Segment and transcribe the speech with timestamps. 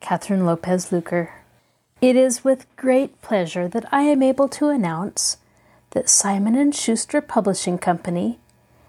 [0.00, 1.34] Catherine Lopez Luker.
[2.00, 5.36] It is with great pleasure that I am able to announce
[5.90, 8.38] that Simon & Schuster Publishing Company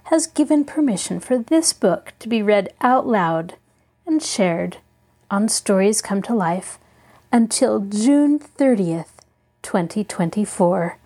[0.06, 3.56] has given permission for this book to be read out loud
[4.06, 4.78] and shared
[5.30, 6.80] on Stories Come to Life
[7.32, 9.20] until June 30th,
[9.62, 10.98] 2024.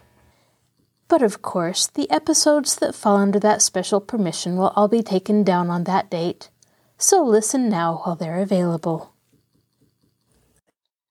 [1.07, 5.43] But of course, the episodes that fall under that special permission will all be taken
[5.43, 6.49] down on that date,
[6.97, 9.14] so listen now while they're available.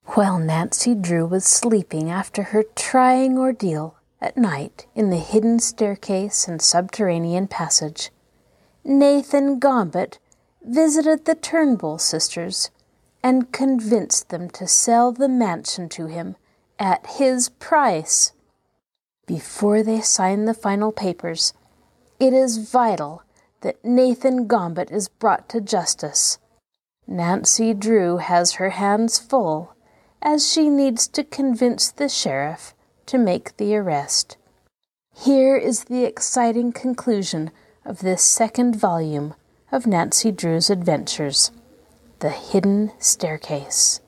[0.08, 6.46] While Nancy Drew was sleeping after her trying ordeal at night in the hidden staircase
[6.46, 8.10] and subterranean passage,
[8.84, 10.18] Nathan Gombet
[10.62, 12.70] visited the Turnbull sisters
[13.22, 16.36] and convinced them to sell the mansion to him
[16.78, 18.32] at his price.
[19.26, 21.54] Before they sign the final papers,
[22.20, 23.22] it is vital
[23.62, 26.38] that Nathan Gombet is brought to justice.
[27.06, 29.73] Nancy Drew has her hands full
[30.24, 34.38] as she needs to convince the sheriff to make the arrest.
[35.14, 37.50] Here is the exciting conclusion
[37.84, 39.34] of this second volume
[39.70, 41.52] of Nancy Drew's adventures
[42.20, 44.00] The Hidden Staircase.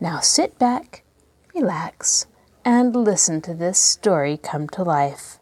[0.00, 1.02] Now sit back,
[1.54, 2.26] relax,
[2.64, 5.40] and listen to this story come to life.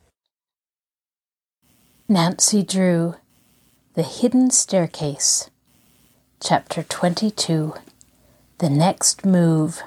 [2.09, 3.17] Nancy Drew,
[3.95, 5.51] The Hidden Staircase,
[6.41, 7.75] Chapter 22
[8.59, 9.83] the next move.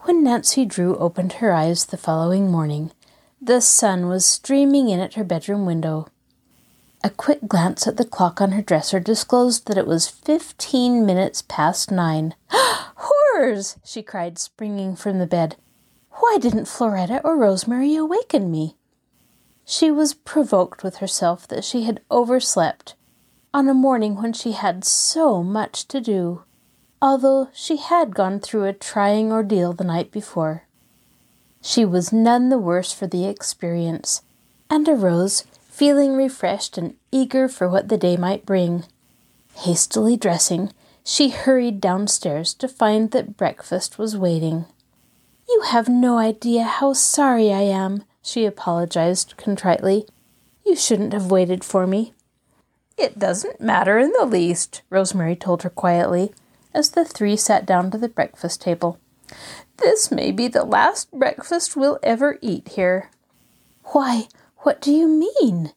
[0.00, 2.92] When Nancy Drew opened her eyes the following morning,
[3.42, 6.06] the sun was streaming in at her bedroom window.
[7.02, 11.42] A quick glance at the clock on her dresser disclosed that it was fifteen minutes
[11.42, 12.34] past nine.
[12.50, 13.76] Horrors!
[13.84, 15.56] she cried, springing from the bed.
[16.12, 18.76] Why didn't Floretta or Rosemary awaken me?
[19.64, 22.94] She was provoked with herself that she had overslept
[23.52, 26.44] on a morning when she had so much to do
[27.02, 30.64] although she had gone through a trying ordeal the night before.
[31.62, 34.22] She was none the worse for the experience,
[34.68, 38.84] and arose feeling refreshed and eager for what the day might bring.
[39.56, 40.72] Hastily dressing,
[41.04, 44.66] she hurried downstairs to find that breakfast was waiting.
[45.48, 50.06] You have no idea how sorry I am, she apologized contritely.
[50.64, 52.12] You shouldn't have waited for me.
[52.96, 56.32] It doesn't matter in the least, Rosemary told her quietly
[56.74, 58.98] as the three sat down to the breakfast table.
[59.76, 63.10] This may be the last breakfast we'll ever eat here.
[63.84, 65.72] Why, what do you mean?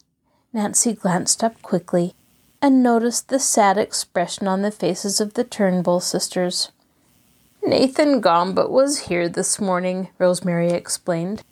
[0.52, 2.14] Nancy glanced up quickly
[2.60, 6.70] and noticed the sad expression on the faces of the Turnbull sisters.
[7.62, 11.42] Nathan Gombet was here this morning, Rosemary explained.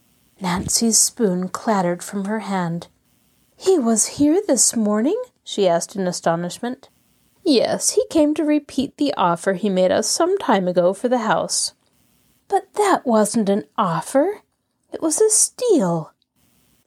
[0.40, 2.88] Nancy's spoon clattered from her hand.
[3.56, 5.20] He was here this morning?
[5.44, 6.88] she asked in astonishment.
[7.44, 11.18] Yes, he came to repeat the offer he made us some time ago for the
[11.18, 11.74] house.
[12.48, 14.42] But that wasn't an offer.
[14.92, 16.12] It was a steal.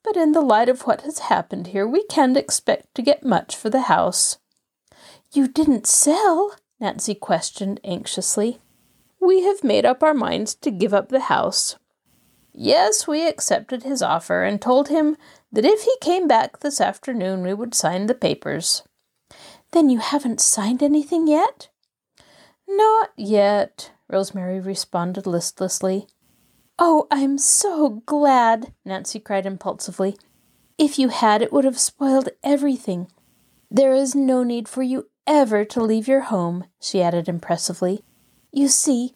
[0.03, 3.55] But in the light of what has happened here, we can't expect to get much
[3.55, 4.37] for the house.
[5.31, 6.55] You didn't sell?
[6.79, 8.59] Nancy questioned anxiously.
[9.19, 11.77] We have made up our minds to give up the house.
[12.53, 15.17] Yes, we accepted his offer and told him
[15.51, 18.83] that if he came back this afternoon we would sign the papers.
[19.71, 21.69] Then you haven't signed anything yet?
[22.67, 26.07] Not yet, Rosemary responded listlessly.
[26.77, 30.17] Oh, I'm so glad, Nancy cried impulsively.
[30.77, 33.07] If you had, it would have spoiled everything.
[33.71, 38.03] There is no need for you ever to leave your home, she added impressively.
[38.51, 39.15] You see,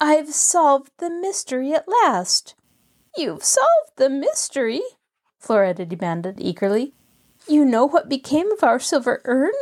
[0.00, 2.54] I've solved the mystery at last.
[3.16, 4.80] You've solved the mystery?
[5.38, 6.94] Floretta demanded eagerly.
[7.48, 9.52] You know what became of our silver urn?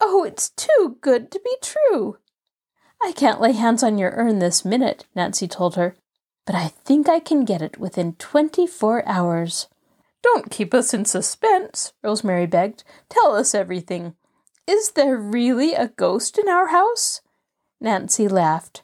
[0.00, 2.18] Oh, it's too good to be true.
[3.02, 5.96] I can't lay hands on your urn this minute, Nancy told her,
[6.44, 9.68] but I think I can get it within twenty four hours.
[10.22, 12.84] Don't keep us in suspense, Rosemary begged.
[13.08, 14.14] Tell us everything.
[14.66, 17.20] Is there really a ghost in our house?
[17.80, 18.82] Nancy laughed.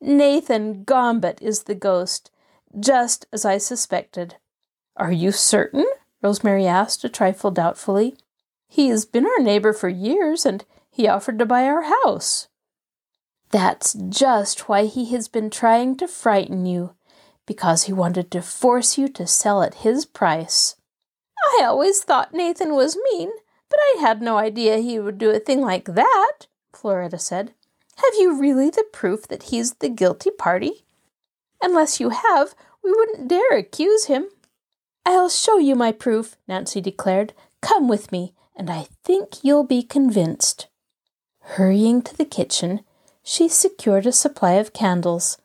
[0.00, 2.30] Nathan Gombet is the ghost,
[2.78, 4.36] just as I suspected.
[4.96, 5.86] Are you certain?
[6.22, 8.16] Rosemary asked, a trifle doubtfully.
[8.68, 12.48] He has been our neighbor for years, and he offered to buy our house.
[13.50, 16.94] That's just why he has been trying to frighten you,
[17.46, 20.76] because he wanted to force you to sell at his price.
[21.58, 23.30] I always thought Nathan was mean,
[23.70, 27.54] but I had no idea he would do a thing like that, Floretta said.
[27.96, 30.84] Have you really the proof that he's the guilty party?
[31.62, 34.26] Unless you have, we wouldn't dare accuse him.
[35.04, 37.32] I'll show you my proof, Nancy declared.
[37.62, 40.68] Come with me, and I think you'll be convinced.
[41.40, 42.80] Hurrying to the kitchen,
[43.22, 45.38] she secured a supply of candles,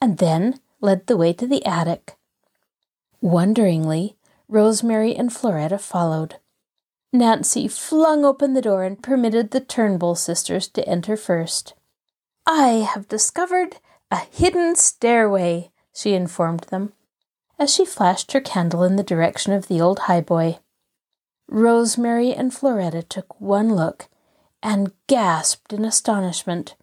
[0.00, 2.16] and then led the way to the attic.
[3.20, 4.16] Wonderingly,
[4.48, 6.36] Rosemary and Floretta followed.
[7.12, 11.74] Nancy flung open the door and permitted the Turnbull sisters to enter first.
[12.46, 13.76] I have discovered
[14.10, 16.92] a hidden stairway, she informed them,
[17.58, 20.58] as she flashed her candle in the direction of the old highboy.
[21.48, 24.08] Rosemary and Floretta took one look
[24.62, 26.76] and gasped in astonishment.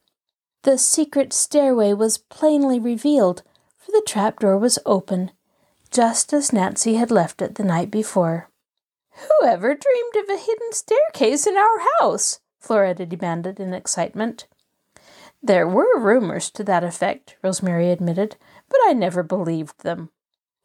[0.64, 3.44] The secret stairway was plainly revealed,
[3.78, 5.32] for the trapdoor was open,
[5.92, 8.50] just as Nancy had left it the night before.
[9.40, 12.40] Whoever dreamed of a hidden staircase in our house?
[12.60, 14.48] Floretta demanded in excitement.
[15.44, 18.36] There were rumors to that effect, Rosemary admitted,
[18.68, 20.10] but I never believed them.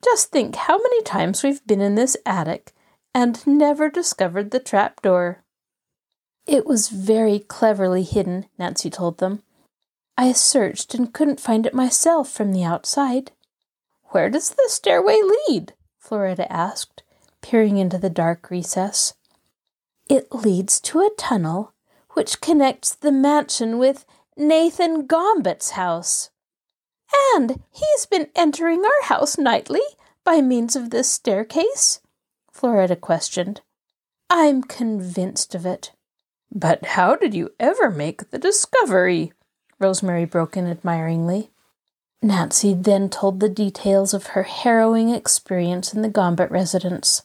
[0.03, 2.73] Just think how many times we've been in this attic
[3.15, 5.43] and never discovered the trap door.
[6.47, 9.43] It was very cleverly hidden, Nancy told them.
[10.17, 13.33] I searched and couldn't find it myself from the outside.
[14.11, 15.19] Where does the stairway
[15.49, 15.75] lead?
[15.99, 17.03] Floretta asked,
[17.41, 19.15] peering into the dark recess.
[20.09, 21.73] It leads to a tunnel
[22.11, 24.05] which connects the mansion with
[24.37, 26.31] Nathan Gombet's house.
[27.35, 29.81] And he's been entering our house nightly
[30.25, 32.01] by means of this staircase?
[32.53, 33.61] Floretta questioned.
[34.29, 35.93] I'm convinced of it.
[36.53, 39.33] But how did you ever make the discovery?
[39.79, 41.51] Rosemary broke in admiringly.
[42.23, 47.23] Nancy then told the details of her harrowing experience in the Gombet residence.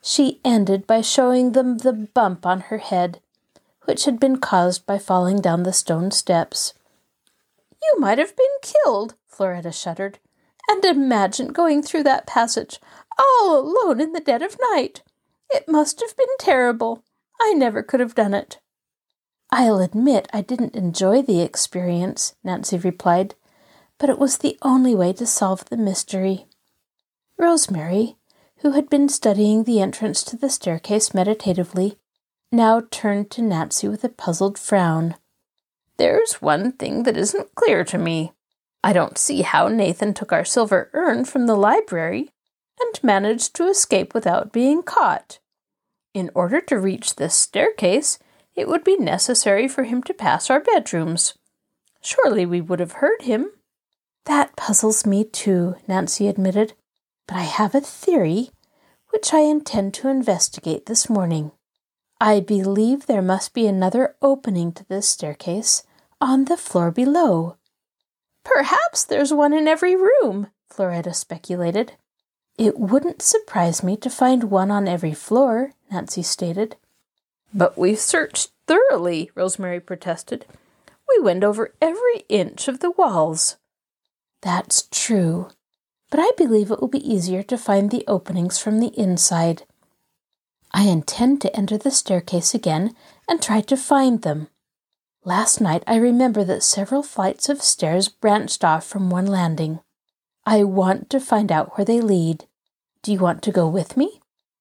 [0.00, 3.20] She ended by showing them the bump on her head,
[3.84, 6.74] which had been caused by falling down the stone steps.
[7.82, 10.18] You might have been killed, Floretta shuddered.
[10.68, 12.78] And imagine going through that passage
[13.22, 15.02] all alone in the dead of night.
[15.50, 17.04] It must have been terrible.
[17.40, 18.58] I never could have done it.
[19.50, 23.34] I'll admit I didn't enjoy the experience, Nancy replied,
[23.98, 26.46] but it was the only way to solve the mystery.
[27.38, 28.16] Rosemary,
[28.58, 31.98] who had been studying the entrance to the staircase meditatively,
[32.50, 35.16] now turned to Nancy with a puzzled frown.
[35.98, 38.32] There's one thing that isn't clear to me.
[38.82, 42.32] I don't see how Nathan took our silver urn from the library
[42.92, 45.38] and managed to escape without being caught.
[46.14, 48.18] In order to reach this staircase,
[48.54, 51.34] it would be necessary for him to pass our bedrooms.
[52.02, 53.50] Surely we would have heard him.
[54.26, 56.74] That puzzles me too, Nancy admitted,
[57.26, 58.50] but I have a theory
[59.10, 61.52] which I intend to investigate this morning.
[62.20, 65.82] I believe there must be another opening to this staircase
[66.20, 67.56] on the floor below.
[68.44, 71.94] Perhaps there's one in every room, Floretta speculated.
[72.58, 76.76] It wouldn't surprise me to find one on every floor, Nancy stated.
[77.54, 80.46] But we've searched thoroughly, Rosemary protested.
[81.08, 83.56] We went over every inch of the walls.
[84.42, 85.48] That's true,
[86.10, 89.64] but I believe it will be easier to find the openings from the inside.
[90.72, 92.94] I intend to enter the staircase again
[93.28, 94.48] and try to find them.
[95.24, 99.80] Last night I remember that several flights of stairs branched off from one landing.
[100.44, 102.46] I want to find out where they lead.
[103.02, 104.20] Do you want to go with me?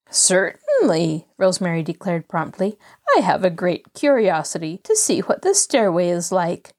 [0.09, 2.77] Certainly, Rosemary declared promptly.
[3.15, 6.73] I have a great curiosity to see what the stairway is like.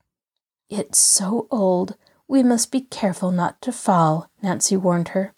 [0.68, 1.96] It's so old,
[2.28, 5.34] we must be careful not to fall, Nancy warned her.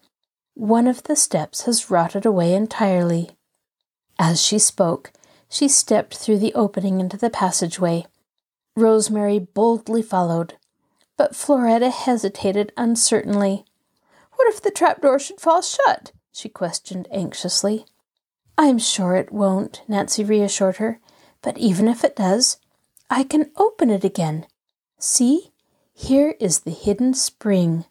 [0.55, 3.31] One of the steps has rotted away entirely.
[4.19, 5.13] As she spoke,
[5.49, 8.07] she stepped through the opening into the passageway.
[8.77, 10.55] Rosemary boldly followed,
[11.17, 13.65] but Floretta hesitated uncertainly.
[14.37, 16.13] What if the trapdoor should fall shut?
[16.33, 17.87] she questioned anxiously.
[18.59, 21.01] I'm sure it won't, Nancy reassured her,
[21.43, 22.59] but even if it does,
[23.11, 24.47] I can open it again.
[24.99, 25.53] See,
[25.93, 27.85] here is the hidden spring.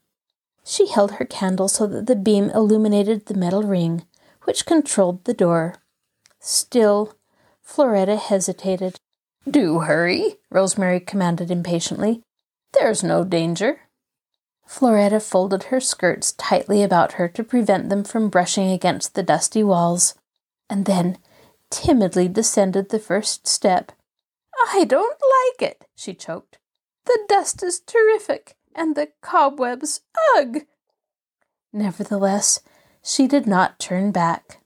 [0.65, 4.05] She held her candle so that the beam illuminated the metal ring,
[4.43, 5.75] which controlled the door.
[6.39, 7.15] Still,
[7.61, 8.97] Floretta hesitated.
[9.49, 12.21] Do hurry, Rosemary commanded impatiently.
[12.73, 13.81] There's no danger.
[14.65, 19.63] Floretta folded her skirts tightly about her to prevent them from brushing against the dusty
[19.63, 20.15] walls,
[20.69, 21.17] and then
[21.69, 23.91] timidly descended the first step.
[24.73, 26.57] I don't like it, she choked.
[27.05, 30.01] The dust is terrific, and the cobwebs,
[30.35, 30.61] ugh!
[31.71, 32.61] Nevertheless,
[33.03, 34.59] she did not turn back.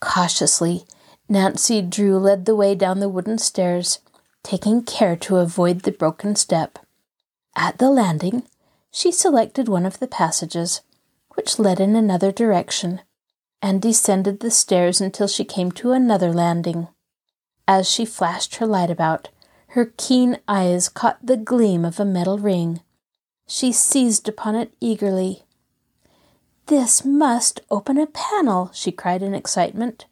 [0.00, 0.84] Cautiously,
[1.28, 3.98] Nancy Drew led the way down the wooden stairs,
[4.42, 6.78] taking care to avoid the broken step.
[7.60, 8.44] At the landing,
[8.92, 10.82] she selected one of the passages,
[11.34, 13.00] which led in another direction,
[13.60, 16.86] and descended the stairs until she came to another landing.
[17.66, 19.30] As she flashed her light about,
[19.70, 22.80] her keen eyes caught the gleam of a metal ring.
[23.48, 25.42] She seized upon it eagerly.
[26.66, 30.06] This must open a panel, she cried in excitement.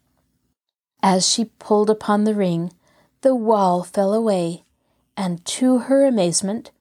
[1.01, 2.73] As she pulled upon the ring,
[3.21, 4.65] the wall fell away,
[5.15, 6.71] and to her amazement,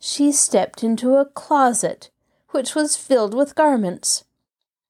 [0.00, 2.10] she stepped into a closet
[2.48, 4.24] which was filled with garments.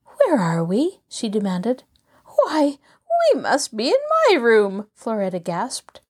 [0.04, 1.00] Where are we?
[1.08, 1.82] she demanded.
[2.24, 2.78] Why,
[3.34, 3.94] we must be in
[4.28, 6.00] my room, Floretta gasped.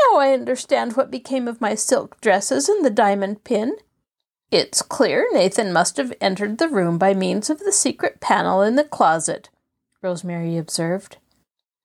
[0.00, 3.76] Now I understand what became of my silk dresses and the diamond pin.
[4.50, 8.76] It's clear Nathan must have entered the room by means of the secret panel in
[8.76, 9.50] the closet,
[10.02, 11.18] Rosemary observed.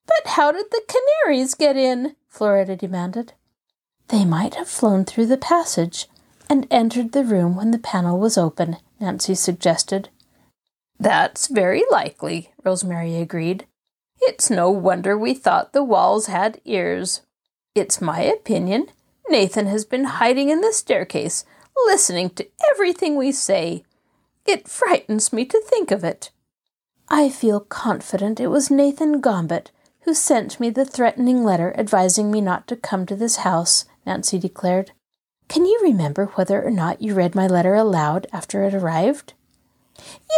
[0.06, 2.16] But how did the canaries get in?
[2.28, 3.34] Floretta demanded.
[4.08, 6.06] They might have flown through the passage
[6.52, 10.10] and entered the room when the panel was open, Nancy suggested.
[11.00, 13.66] That's very likely, Rosemary agreed.
[14.20, 17.22] It's no wonder we thought the walls had ears.
[17.74, 18.88] It's my opinion
[19.30, 21.46] Nathan has been hiding in the staircase,
[21.86, 23.82] listening to everything we say.
[24.44, 26.32] It frightens me to think of it.
[27.08, 29.70] I feel confident it was Nathan Gombet
[30.02, 34.38] who sent me the threatening letter advising me not to come to this house, Nancy
[34.38, 34.92] declared.
[35.48, 39.34] Can you remember whether or not you read my letter aloud after it arrived?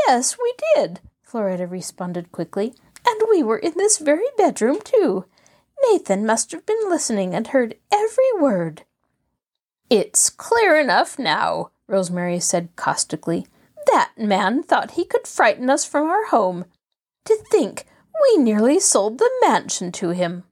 [0.07, 2.75] Yes, we did, Floretta responded quickly.
[3.07, 5.27] And we were in this very bedroom, too.
[5.91, 8.85] Nathan must have been listening and heard every word.
[9.91, 13.47] It's clear enough now, Rosemary said caustically.
[13.93, 16.65] That man thought he could frighten us from our home.
[17.27, 17.87] To think
[18.23, 20.45] we nearly sold the mansion to him.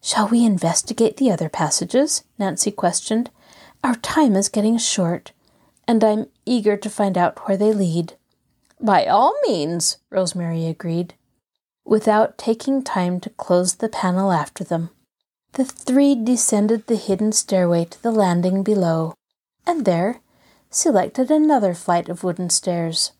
[0.00, 2.24] Shall we investigate the other passages?
[2.38, 3.30] Nancy questioned.
[3.84, 5.32] Our time is getting short,
[5.88, 8.14] and I'm eager to find out where they lead.
[8.80, 11.14] By all means, Rosemary agreed.
[11.84, 14.90] Without taking time to close the panel after them,
[15.54, 19.14] the three descended the hidden stairway to the landing below,
[19.66, 20.20] and there
[20.70, 23.12] selected another flight of wooden stairs.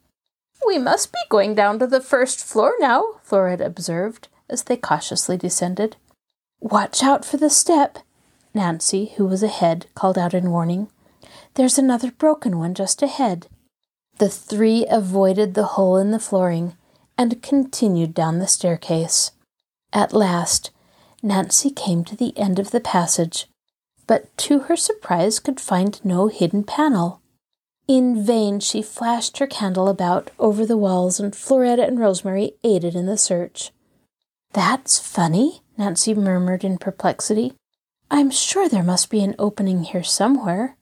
[0.64, 5.36] We must be going down to the first floor now, Floretta observed as they cautiously
[5.36, 5.96] descended.
[6.60, 7.98] Watch out for the step,
[8.54, 10.88] Nancy, who was ahead, called out in warning.
[11.54, 13.46] There's another broken one just ahead.
[14.18, 16.76] The three avoided the hole in the flooring
[17.16, 19.32] and continued down the staircase.
[19.92, 20.70] At last,
[21.22, 23.46] Nancy came to the end of the passage,
[24.06, 27.20] but to her surprise could find no hidden panel.
[27.88, 32.94] In vain she flashed her candle about over the walls, and Floretta and Rosemary aided
[32.94, 33.70] in the search.
[34.52, 37.54] That's funny, Nancy murmured in perplexity.
[38.14, 40.76] I'm sure there must be an opening here somewhere.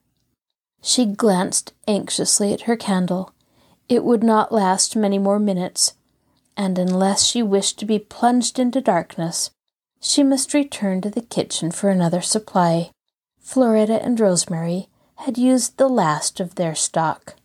[0.82, 3.32] She glanced anxiously at her candle.
[3.88, 5.94] It would not last many more minutes,
[6.56, 9.52] and unless she wished to be plunged into darkness,
[10.00, 12.90] she must return to the kitchen for another supply.
[13.38, 17.36] Floretta and Rosemary had used the last of their stock.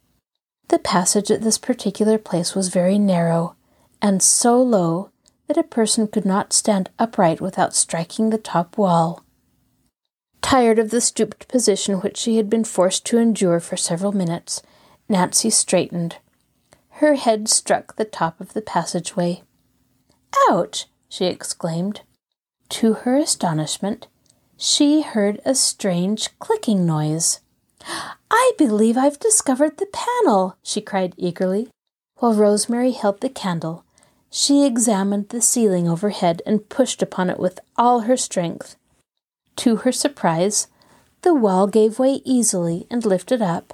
[0.70, 3.56] The passage at this particular place was very narrow,
[4.02, 5.12] and so low
[5.46, 9.22] that a person could not stand upright without striking the top wall.
[10.46, 14.62] Tired of the stooped position which she had been forced to endure for several minutes,
[15.10, 16.18] Nancy straightened.
[17.02, 19.42] Her head struck the top of the passageway.
[20.48, 20.86] Ouch!
[21.10, 22.02] she exclaimed.
[22.70, 24.06] To her astonishment,
[24.56, 27.40] she heard a strange clicking noise.
[28.30, 31.70] I believe I've discovered the panel, she cried eagerly.
[32.18, 33.84] While Rosemary held the candle,
[34.30, 38.76] she examined the ceiling overhead and pushed upon it with all her strength.
[39.58, 40.68] To her surprise,
[41.22, 43.74] the wall gave way easily and lifted up.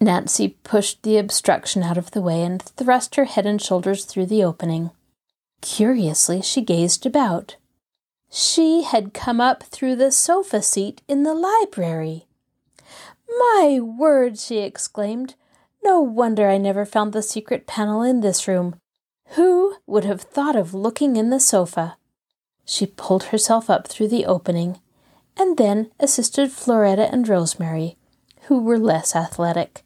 [0.00, 4.26] Nancy pushed the obstruction out of the way and thrust her head and shoulders through
[4.26, 4.90] the opening.
[5.62, 7.56] Curiously, she gazed about.
[8.30, 12.26] She had come up through the sofa seat in the library.
[13.28, 15.34] My word, she exclaimed.
[15.82, 18.76] No wonder I never found the secret panel in this room.
[19.30, 21.96] Who would have thought of looking in the sofa?
[22.64, 24.78] She pulled herself up through the opening
[25.36, 27.96] and then assisted Floretta and Rosemary,
[28.42, 29.82] who were less athletic.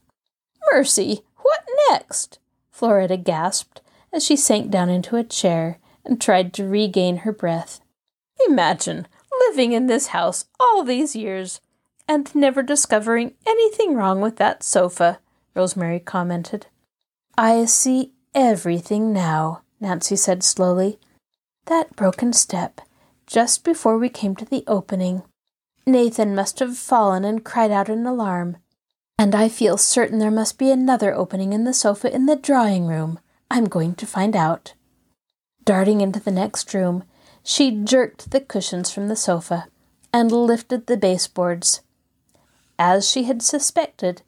[0.73, 2.39] Mercy, what next?
[2.71, 3.81] Floretta gasped
[4.13, 7.81] as she sank down into a chair and tried to regain her breath.
[8.49, 9.07] Imagine
[9.49, 11.61] living in this house all these years,
[12.09, 15.19] and never discovering anything wrong with that sofa,
[15.55, 16.67] Rosemary commented.
[17.37, 20.99] I see everything now, Nancy said slowly.
[21.67, 22.81] That broken step,
[23.27, 25.23] just before we came to the opening.
[25.91, 28.57] Nathan must have fallen and cried out in alarm.
[29.19, 32.87] And I feel certain there must be another opening in the sofa in the drawing
[32.87, 33.19] room.
[33.51, 34.75] I'm going to find out.
[35.65, 37.05] Darting into the next room,
[37.43, 39.67] she jerked the cushions from the sofa
[40.13, 41.83] and lifted the baseboards.
[42.79, 44.23] As she had suspected,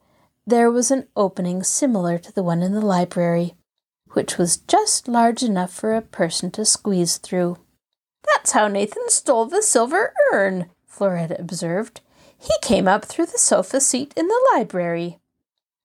[0.46, 3.54] there was an opening similar to the one in the library,
[4.12, 7.58] which was just large enough for a person to squeeze through.
[8.26, 12.02] That's how Nathan stole the silver urn, Floretta observed.
[12.38, 15.18] He came up through the sofa seat in the library.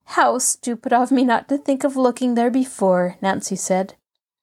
[0.03, 3.95] How stupid of me not to think of looking there before, Nancy said.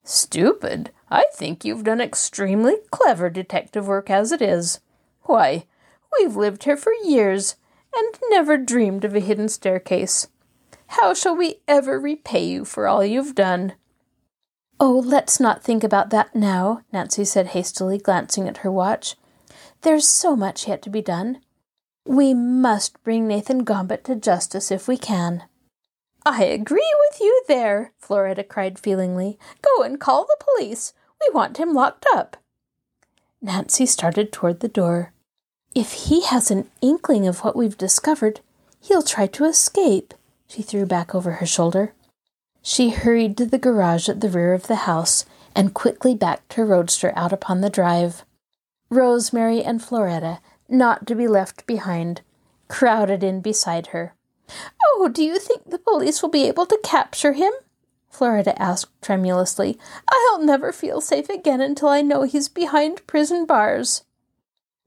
[0.04, 0.90] Stupid?
[1.10, 4.80] I think you've done extremely clever detective work as it is.
[5.24, 5.66] Why,
[6.18, 7.56] we've lived here for years
[7.94, 10.28] and never dreamed of a hidden staircase.
[10.88, 13.74] How shall we ever repay you for all you've done?
[14.80, 19.14] Oh, let's not think about that now, Nancy said hastily, glancing at her watch.
[19.84, 21.40] There's so much yet to be done.
[22.06, 25.44] We must bring Nathan Gambit to justice if we can.
[26.24, 29.38] I agree with you there, Floretta cried feelingly.
[29.60, 30.94] Go and call the police.
[31.20, 32.38] We want him locked up.
[33.42, 35.12] Nancy started toward the door.
[35.74, 38.40] If he has an inkling of what we've discovered,
[38.80, 40.14] he'll try to escape,
[40.46, 41.92] she threw back over her shoulder.
[42.62, 46.64] She hurried to the garage at the rear of the house and quickly backed her
[46.64, 48.24] roadster out upon the drive.
[48.90, 52.22] Rosemary and Floretta, not to be left behind,
[52.68, 54.14] crowded in beside her.
[54.84, 57.52] Oh, do you think the police will be able to capture him?
[58.10, 59.78] Floretta asked tremulously.
[60.08, 64.04] I'll never feel safe again until I know he's behind prison bars.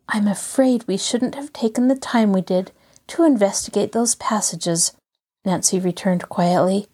[0.07, 2.71] I'm afraid we shouldn't have taken the time we did
[3.07, 4.93] to investigate those passages,
[5.43, 6.87] Nancy returned quietly.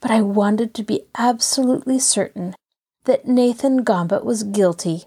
[0.00, 2.54] But I wanted to be absolutely certain
[3.04, 5.06] that Nathan Gambit was guilty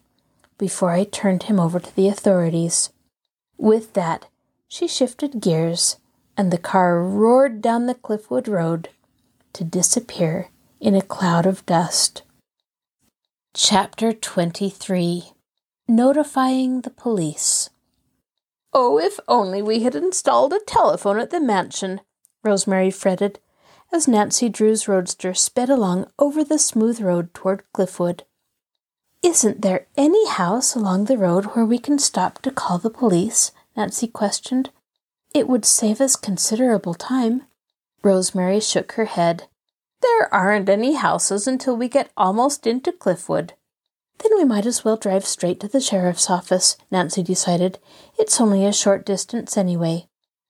[0.58, 2.90] before I turned him over to the authorities.
[3.58, 4.28] With that,
[4.68, 5.98] she shifted gears,
[6.38, 8.90] and the car roared down the Cliffwood Road
[9.54, 12.24] to disappear in a cloud of dust.
[13.54, 15.32] Chapter 23
[15.88, 17.70] Notifying the Police.
[18.74, 22.02] Oh, if only we had installed a telephone at the mansion,
[22.44, 23.40] Rosemary fretted
[23.94, 28.24] as Nancy Drew's roadster sped along over the smooth road toward Cliffwood.
[29.26, 33.52] Isn't there any house along the road where we can stop to call the police?
[33.76, 34.70] Nancy questioned.
[35.34, 37.42] It would save us considerable time.
[38.04, 39.48] Rosemary shook her head.
[40.04, 43.54] There aren't any houses until we get almost into Cliffwood.
[44.20, 47.80] Then we might as well drive straight to the sheriff's office, Nancy decided.
[48.20, 50.08] It's only a short distance anyway.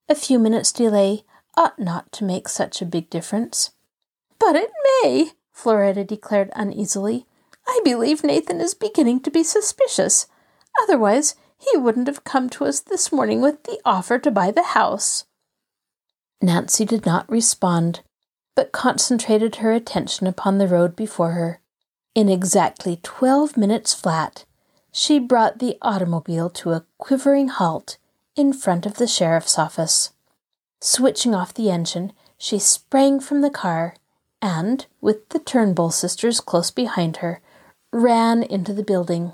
[0.09, 1.23] A few minutes' delay
[1.55, 3.71] ought not to make such a big difference.
[4.38, 7.25] But it may, Floretta declared uneasily.
[7.67, 10.28] I believe Nathan is beginning to be suspicious.
[10.84, 14.63] Otherwise, he wouldn't have come to us this morning with the offer to buy the
[14.63, 15.25] house.
[16.41, 18.01] Nancy did not respond,
[18.56, 21.60] but concentrated her attention upon the road before her.
[22.13, 24.45] In exactly twelve minutes flat,
[24.91, 27.97] she brought the automobile to a quivering halt
[28.36, 30.12] in front of the sheriff's office.
[30.82, 33.95] Switching off the engine, she sprang from the car
[34.41, 37.41] and, with the Turnbull sisters close behind her,
[37.95, 39.31] ran into the building.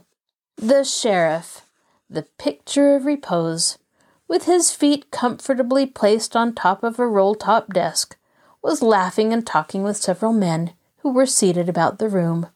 [0.56, 1.66] The sheriff,
[2.08, 3.80] the picture of repose,
[4.28, 8.18] with his feet comfortably placed on top of a roll top desk,
[8.62, 12.50] was laughing and talking with several men who were seated about the room.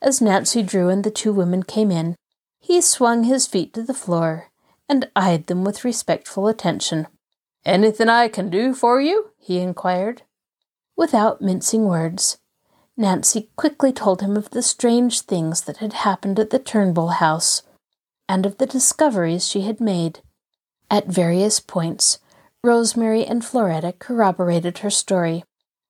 [0.00, 2.14] As Nancy Drew and the two women came in,
[2.60, 4.50] he swung his feet to the floor
[4.88, 7.08] and eyed them with respectful attention.
[7.64, 9.30] Anything I can do for you?
[9.36, 10.22] he inquired.
[10.96, 12.38] Without mincing words,
[13.00, 17.62] Nancy quickly told him of the strange things that had happened at the Turnbull house
[18.28, 20.20] and of the discoveries she had made.
[20.90, 22.18] At various points,
[22.62, 25.44] Rosemary and Floretta corroborated her story.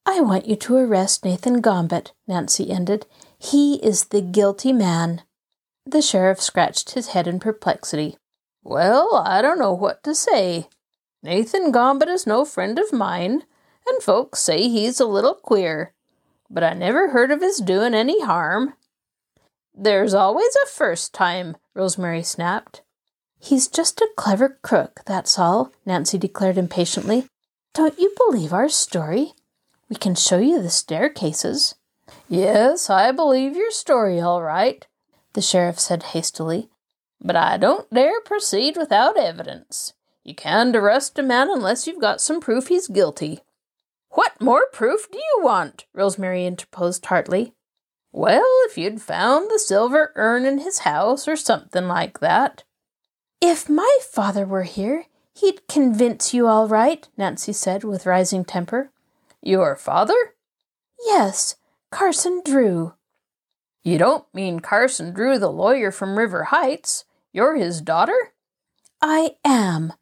[0.06, 3.06] I want you to arrest Nathan Gambit, Nancy ended.
[3.40, 5.22] He is the guilty man.
[5.84, 8.18] The sheriff scratched his head in perplexity.
[8.62, 10.68] Well, I don't know what to say.
[11.24, 13.42] Nathan Gambit is no friend of mine,
[13.88, 15.92] and folks say he's a little queer,
[16.50, 18.74] but I never heard of his doing any harm.
[19.74, 22.82] There's always a first time, Rosemary snapped.
[23.38, 27.28] He's just a clever crook, that's all, Nancy declared impatiently.
[27.72, 29.32] Don't you believe our story?
[29.88, 31.76] We can show you the staircases.
[32.28, 34.86] Yes, I believe your story all right,
[35.32, 36.68] the sheriff said hastily,
[37.20, 39.94] but I don't dare proceed without evidence.
[40.24, 43.40] You can't arrest a man unless you've got some proof he's guilty.
[44.10, 45.86] What more proof do you want?
[45.94, 47.54] Rosemary interposed tartly.
[48.12, 52.64] Well, if you'd found the silver urn in his house or something like that.
[53.40, 58.90] If my father were here, he'd convince you all right, Nancy said with rising temper.
[59.42, 60.34] Your father?
[61.06, 61.56] Yes,
[61.90, 62.94] Carson Drew.
[63.82, 67.04] You don't mean Carson Drew, the lawyer from River Heights?
[67.32, 68.32] You're his daughter?
[69.00, 69.94] I am.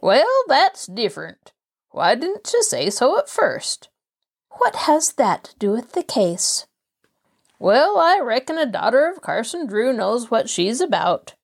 [0.00, 1.52] Well, that's different.
[1.90, 3.88] Why didn't you say so at first?
[4.50, 6.66] What has that to do with the case?
[7.58, 11.34] Well, I reckon a daughter of Carson Drew knows what she's about.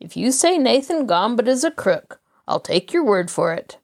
[0.00, 3.78] If you say Nathan Gombet is a crook, I'll take your word for it.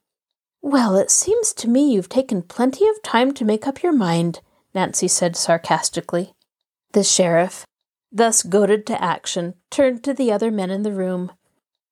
[0.61, 4.41] Well, it seems to me you've taken plenty of time to make up your mind,
[4.73, 6.33] Nancy said sarcastically.
[6.93, 7.65] The sheriff,
[8.11, 11.31] thus goaded to action, turned to the other men in the room.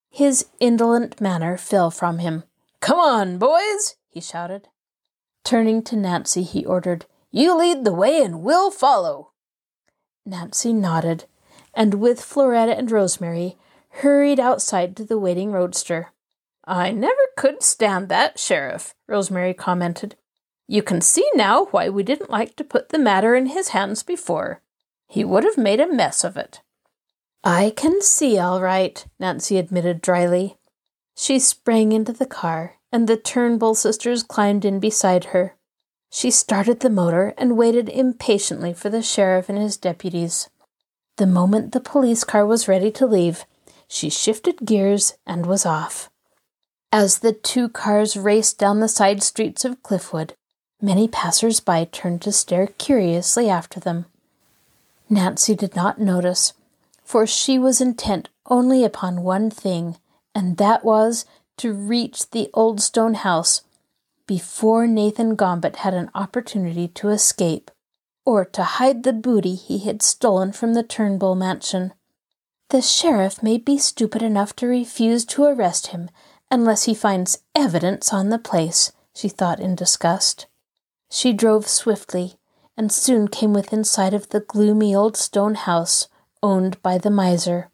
[0.09, 2.43] His indolent manner fell from him.
[2.81, 4.69] Come on, boys, he shouted.
[5.43, 9.31] Turning to Nancy, he ordered, You lead the way and we'll follow.
[10.25, 11.25] Nancy nodded,
[11.73, 13.57] and with Floretta and Rosemary,
[13.89, 16.13] hurried outside to the waiting roadster.
[16.65, 20.15] I never could stand that sheriff, Rosemary commented.
[20.65, 24.01] You can see now why we didn't like to put the matter in his hands
[24.01, 24.61] before.
[25.09, 26.61] He would have made a mess of it.
[27.43, 30.55] I can see all right, Nancy admitted dryly.
[31.17, 35.53] She sprang into the car, and the Turnbull sisters climbed in beside her.
[36.09, 40.49] She started the motor and waited impatiently for the sheriff and his deputies.
[41.17, 43.43] The moment the police car was ready to leave,
[43.89, 46.09] she shifted gears and was off.
[46.89, 50.31] As the two cars raced down the side streets of Cliffwood,
[50.81, 54.05] many passers by turned to stare curiously after them.
[55.09, 56.53] Nancy did not notice,
[57.03, 59.97] for she was intent only upon one thing,
[60.33, 61.25] and that was
[61.57, 63.61] to reach the old stone house
[64.27, 67.71] before Nathan Gombet had an opportunity to escape
[68.25, 71.93] or to hide the booty he had stolen from the Turnbull mansion.
[72.69, 76.09] The sheriff may be stupid enough to refuse to arrest him
[76.49, 80.47] unless he finds evidence on the place, she thought in disgust.
[81.11, 82.35] She drove swiftly
[82.75, 86.07] and soon came within sight of the gloomy old stone house
[86.41, 87.69] owned by the miser.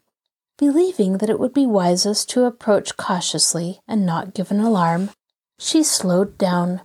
[0.62, 5.10] Believing that it would be wisest to approach cautiously and not give an alarm,
[5.58, 6.82] she slowed down.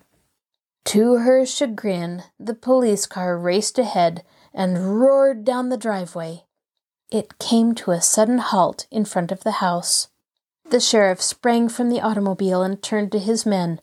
[0.86, 6.46] To her chagrin, the police car raced ahead and roared down the driveway.
[7.12, 10.08] It came to a sudden halt in front of the house.
[10.72, 13.80] The sheriff sprang from the automobile and turned to his men.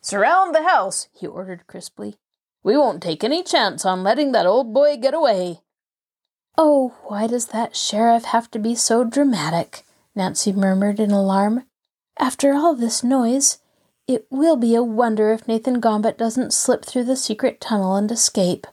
[0.00, 2.14] Surround the house, he ordered crisply.
[2.62, 5.62] We won't take any chance on letting that old boy get away.
[6.58, 9.84] Oh, why does that sheriff have to be so dramatic?
[10.14, 11.64] Nancy murmured in alarm.
[12.18, 13.58] After all this noise,
[14.06, 18.10] it will be a wonder if Nathan Gombet doesn't slip through the secret tunnel and
[18.10, 18.66] escape.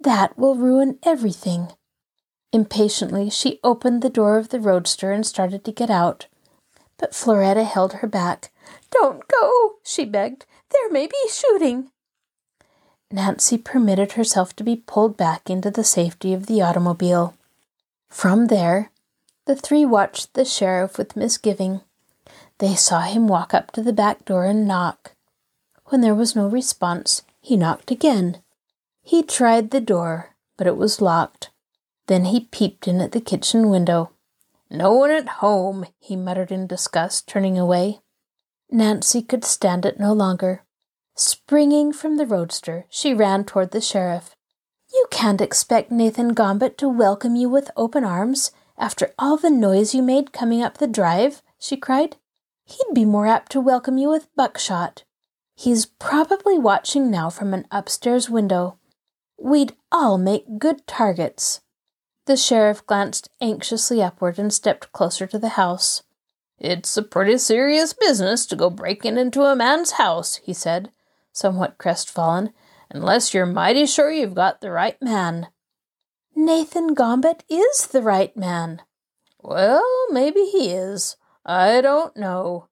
[0.00, 1.68] That will ruin everything.
[2.52, 6.26] Impatiently, she opened the door of the roadster and started to get out
[7.02, 8.52] but Floretta held her back.
[8.92, 10.46] Don't go, she begged.
[10.70, 11.90] There may be shooting.
[13.12, 17.34] Nancy permitted herself to be pulled back into the safety of the automobile.
[18.08, 18.90] From there,
[19.44, 21.82] the three watched the sheriff with misgiving.
[22.58, 25.14] They saw him walk up to the back door and knock.
[25.86, 28.38] When there was no response, he knocked again.
[29.02, 31.50] He tried the door, but it was locked.
[32.06, 34.10] Then he peeped in at the kitchen window.
[34.70, 38.00] No one at home, he muttered in disgust, turning away.
[38.70, 40.62] Nancy could stand it no longer.
[41.14, 44.34] Springing from the roadster, she ran toward the sheriff.
[44.92, 49.94] You can't expect Nathan Gombet to welcome you with open arms after all the noise
[49.94, 52.16] you made coming up the drive, she cried.
[52.64, 55.04] He'd be more apt to welcome you with buckshot.
[55.54, 58.78] He's probably watching now from an upstairs window.
[59.38, 61.60] We'd all make good targets.
[62.26, 66.02] The sheriff glanced anxiously upward and stepped closer to the house.
[66.58, 70.90] It's a pretty serious business to go breaking into a man's house, he said,
[71.32, 72.52] somewhat crestfallen,
[72.90, 75.48] unless you're mighty sure you've got the right man.
[76.34, 78.82] Nathan Gombet is the right man.
[79.40, 81.16] Well, maybe he is.
[81.44, 82.68] I don't know.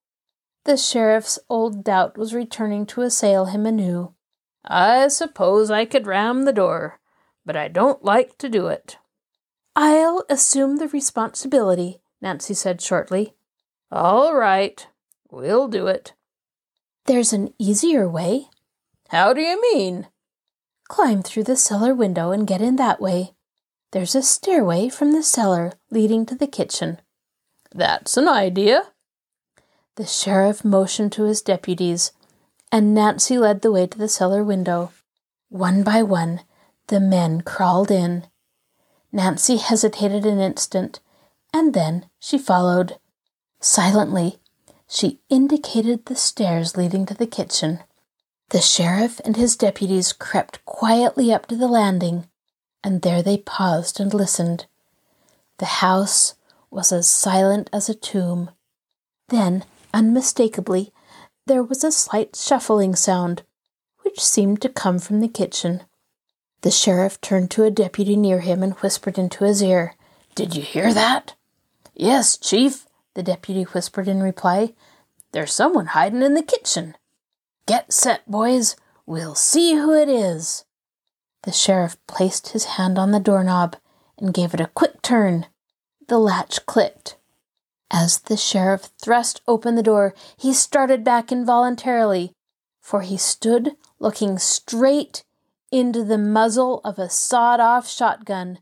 [0.64, 4.14] The sheriff's old doubt was returning to assail him anew.
[4.64, 7.00] I suppose I could ram the door,
[7.44, 8.98] but I don't like to do it.
[9.74, 13.34] I'll assume the responsibility, Nancy said shortly.
[13.90, 14.86] All right,
[15.30, 16.12] we'll do it.
[17.10, 18.50] There's an easier way.
[19.08, 20.06] How do you mean?
[20.88, 23.32] Climb through the cellar window and get in that way.
[23.90, 27.00] There's a stairway from the cellar leading to the kitchen.
[27.74, 28.92] That's an idea.
[29.96, 32.12] The sheriff motioned to his deputies,
[32.70, 34.92] and Nancy led the way to the cellar window.
[35.48, 36.42] One by one,
[36.86, 38.28] the men crawled in.
[39.10, 41.00] Nancy hesitated an instant,
[41.52, 42.98] and then she followed.
[43.58, 44.38] Silently,
[44.92, 47.78] she indicated the stairs leading to the kitchen.
[48.48, 52.28] The sheriff and his deputies crept quietly up to the landing,
[52.82, 54.66] and there they paused and listened.
[55.58, 56.34] The house
[56.72, 58.50] was as silent as a tomb.
[59.28, 60.92] Then, unmistakably,
[61.46, 63.44] there was a slight shuffling sound,
[64.00, 65.84] which seemed to come from the kitchen.
[66.62, 69.94] The sheriff turned to a deputy near him and whispered into his ear,
[70.34, 71.36] Did you hear that?
[71.94, 72.86] Yes, chief,
[73.20, 74.72] the deputy whispered in reply.
[75.32, 76.96] There's someone hiding in the kitchen.
[77.66, 78.76] Get set, boys.
[79.04, 80.64] We'll see who it is.
[81.42, 83.76] The sheriff placed his hand on the doorknob
[84.16, 85.44] and gave it a quick turn.
[86.08, 87.18] The latch clicked.
[87.90, 92.32] As the sheriff thrust open the door, he started back involuntarily,
[92.80, 95.24] for he stood looking straight
[95.70, 98.60] into the muzzle of a sawed off shotgun,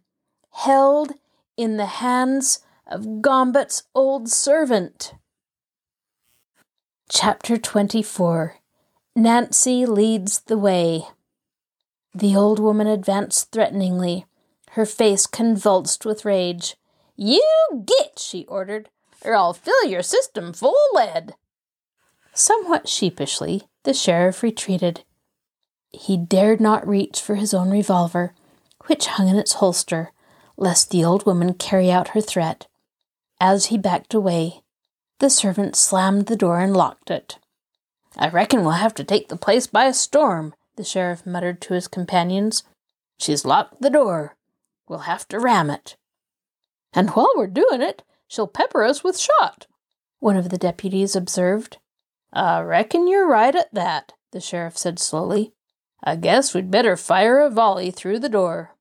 [0.50, 1.12] held
[1.56, 2.58] in the hands
[2.88, 5.12] of Gombet's old servant.
[7.10, 8.56] Chapter 24
[9.14, 11.02] Nancy Leads the Way.
[12.14, 14.24] The old woman advanced threateningly,
[14.70, 16.76] her face convulsed with rage.
[17.14, 17.42] You
[17.84, 18.88] git, she ordered,
[19.22, 21.34] or I'll fill your system full of lead.
[22.32, 25.04] Somewhat sheepishly, the sheriff retreated.
[25.90, 28.32] He dared not reach for his own revolver,
[28.86, 30.12] which hung in its holster,
[30.56, 32.66] lest the old woman carry out her threat.
[33.40, 34.62] As he backed away,
[35.20, 37.38] the servant slammed the door and locked it.
[38.16, 41.74] I reckon we'll have to take the place by a storm, the sheriff muttered to
[41.74, 42.64] his companions.
[43.18, 44.36] She's locked the door.
[44.88, 45.96] We'll have to ram it.
[46.92, 49.66] And while we're doing it, she'll pepper us with shot,
[50.18, 51.78] one of the deputies observed.
[52.32, 55.52] I reckon you're right at that, the sheriff said slowly.
[56.02, 58.74] I guess we'd better fire a volley through the door.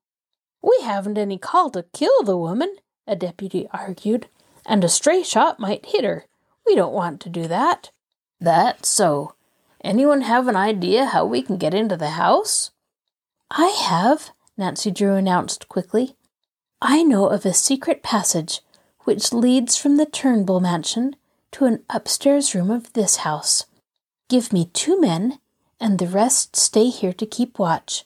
[0.61, 4.27] We haven't any call to kill the woman, a deputy argued,
[4.67, 6.25] and a stray shot might hit her.
[6.67, 7.89] We don't want to do that.
[8.39, 9.33] That's so.
[9.83, 12.71] Anyone have an idea how we can get into the house?
[13.49, 16.15] I have, Nancy Drew announced quickly.
[16.81, 18.61] I know of a secret passage
[19.05, 21.15] which leads from the Turnbull mansion
[21.53, 23.65] to an upstairs room of this house.
[24.27, 25.39] Give me two men
[25.79, 28.03] and the rest stay here to keep watch.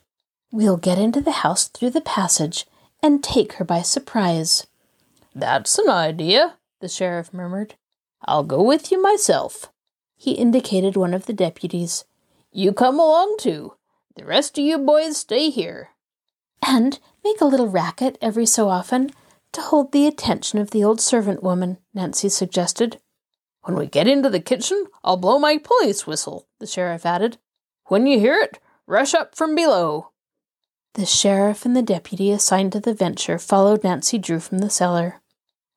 [0.52, 2.67] We'll get into the house through the passage
[3.02, 4.67] and take her by surprise.
[5.34, 7.76] That's an idea, the sheriff murmured.
[8.26, 9.72] I'll go with you myself.
[10.15, 12.06] He indicated one of the deputies.
[12.52, 13.74] You come along too.
[14.15, 15.89] The rest of you boys stay here.
[16.62, 19.12] And make a little racket every so often
[19.54, 23.00] to hold the attention of the old servant woman, Nancy suggested.
[23.63, 27.38] When we get into the kitchen, I'll blow my police whistle, the sheriff added.
[27.86, 30.10] When you hear it, rush up from below.
[30.94, 35.20] The sheriff and the deputy assigned to the venture followed Nancy Drew from the cellar.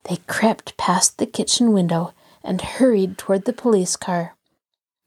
[0.08, 2.12] They crept past the kitchen window
[2.42, 4.36] and hurried toward the police car.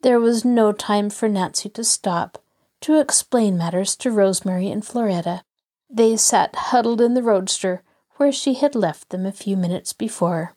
[0.01, 2.41] There was no time for Nancy to stop
[2.81, 5.43] to explain matters to Rosemary and Floretta.
[5.89, 7.83] They sat huddled in the roadster
[8.17, 10.53] where she had left them a few minutes before.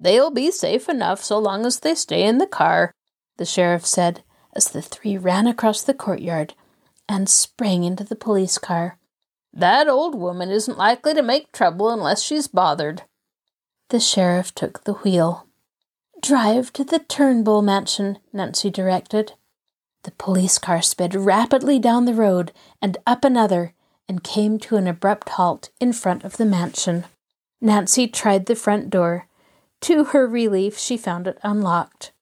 [0.00, 2.92] They'll be safe enough so long as they stay in the car,
[3.36, 4.22] the sheriff said
[4.54, 6.54] as the three ran across the courtyard
[7.08, 8.98] and sprang into the police car.
[9.52, 13.02] That old woman isn't likely to make trouble unless she's bothered.
[13.88, 15.46] The sheriff took the wheel.
[16.20, 19.32] Drive to the Turnbull mansion, Nancy directed.
[20.04, 23.74] The police car sped rapidly down the road and up another
[24.08, 27.04] and came to an abrupt halt in front of the mansion.
[27.60, 29.26] Nancy tried the front door.
[29.82, 32.12] To her relief, she found it unlocked.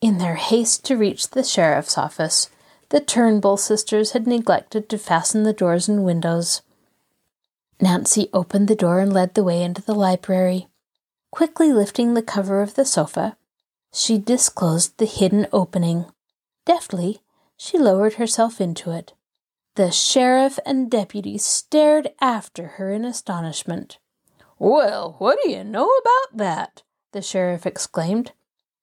[0.00, 2.50] In their haste to reach the sheriff's office,
[2.90, 6.62] the Turnbull sisters had neglected to fasten the doors and windows.
[7.80, 10.68] Nancy opened the door and led the way into the library.
[11.34, 13.36] Quickly lifting the cover of the sofa,
[13.92, 16.06] she disclosed the hidden opening.
[16.64, 17.22] Deftly,
[17.56, 19.14] she lowered herself into it.
[19.74, 23.98] The sheriff and deputy stared after her in astonishment.
[24.60, 26.84] Well, what do you know about that?
[27.10, 28.30] the sheriff exclaimed.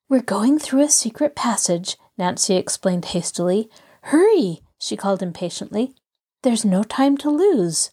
[0.09, 3.69] We're going through a secret passage, Nancy explained hastily.
[4.01, 5.95] Hurry, she called impatiently.
[6.43, 7.91] There's no time to lose.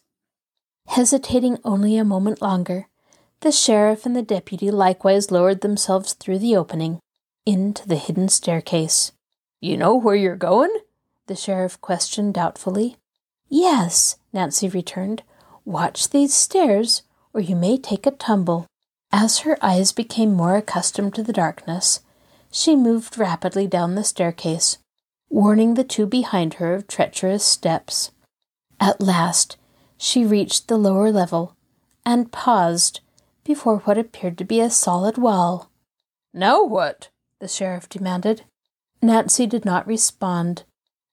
[0.87, 2.88] Hesitating only a moment longer,
[3.41, 6.99] the sheriff and the deputy likewise lowered themselves through the opening
[7.45, 9.11] into the hidden staircase.
[9.61, 10.71] You know where you're going?
[11.27, 12.97] the sheriff questioned doubtfully.
[13.47, 15.23] Yes, Nancy returned.
[15.63, 18.65] Watch these stairs, or you may take a tumble.
[19.11, 22.01] As her eyes became more accustomed to the darkness,
[22.51, 24.79] she moved rapidly down the staircase,
[25.29, 28.11] warning the two behind her of treacherous steps.
[28.79, 29.57] At last,
[29.97, 31.55] she reached the lower level
[32.05, 33.01] and paused
[33.43, 35.69] before what appeared to be a solid wall.
[36.33, 37.09] Now what?
[37.39, 38.43] the sheriff demanded.
[39.01, 40.63] Nancy did not respond,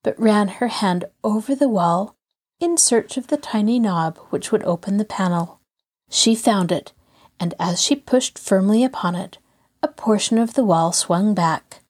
[0.02, 2.16] but ran her hand over the wall
[2.58, 5.60] in search of the tiny knob which would open the panel.
[6.10, 6.92] She found it,
[7.38, 9.38] and as she pushed firmly upon it,
[9.82, 11.80] a portion of the wall swung back.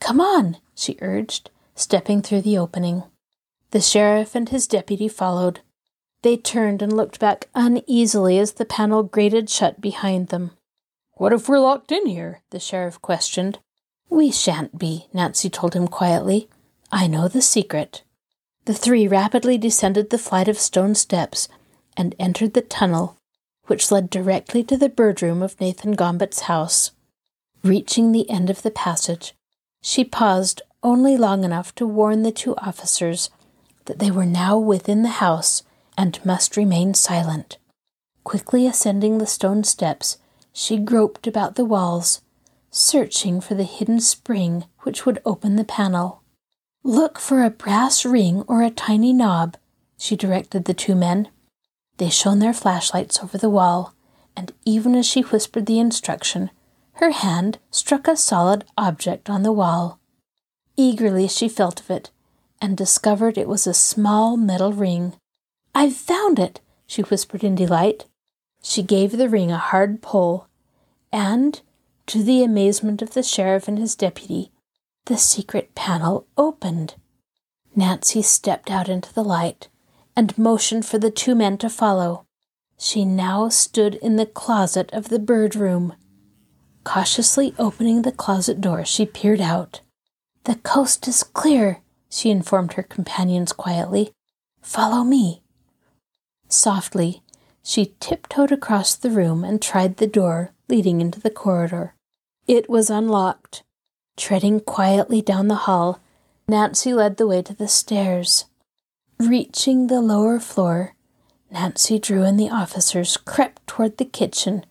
[0.00, 3.02] Come on, she urged, stepping through the opening.
[3.72, 5.60] The sheriff and his deputy followed.
[6.22, 10.52] They turned and looked back uneasily as the panel grated shut behind them.
[11.14, 12.42] What if we're locked in here?
[12.50, 13.58] the sheriff questioned.
[14.08, 16.48] We shan't be, Nancy told him quietly.
[16.90, 18.02] I know the secret.
[18.66, 21.48] The three rapidly descended the flight of stone steps
[21.96, 23.16] and entered the tunnel,
[23.66, 26.92] which led directly to the bird room of Nathan Gombet's house.
[27.64, 29.34] Reaching the end of the passage,
[29.80, 33.30] she paused only long enough to warn the two officers
[33.86, 35.62] that they were now within the house
[35.96, 37.58] and must remain silent.
[38.24, 40.18] Quickly ascending the stone steps,
[40.52, 42.22] she groped about the walls,
[42.70, 46.22] searching for the hidden spring which would open the panel.
[46.84, 49.56] Look for a brass ring or a tiny knob,
[49.98, 51.28] she directed the two men.
[51.98, 53.94] They shone their flashlights over the wall,
[54.36, 56.50] and even as she whispered the instruction,
[56.94, 60.00] her hand struck a solid object on the wall.
[60.76, 62.10] Eagerly she felt of it,
[62.60, 65.14] and discovered it was a small metal ring.
[65.74, 68.06] I've found it, she whispered in delight.
[68.62, 70.48] She gave the ring a hard pull,
[71.10, 71.60] and
[72.06, 74.52] to the amazement of the sheriff and his deputy,
[75.06, 76.94] the secret panel opened.
[77.74, 79.68] Nancy stepped out into the light
[80.14, 82.26] and motioned for the two men to follow.
[82.78, 85.94] She now stood in the closet of the bird room.
[86.84, 89.80] Cautiously opening the closet door, she peered out.
[90.44, 91.80] The coast is clear,
[92.10, 94.12] she informed her companions quietly.
[94.60, 95.41] Follow me.
[96.52, 97.22] Softly,
[97.62, 101.94] she tiptoed across the room and tried the door leading into the corridor.
[102.46, 103.62] It was unlocked.
[104.18, 106.00] Treading quietly down the hall,
[106.46, 108.44] Nancy led the way to the stairs.
[109.18, 110.94] Reaching the lower floor,
[111.50, 114.66] Nancy Drew and the officers crept toward the kitchen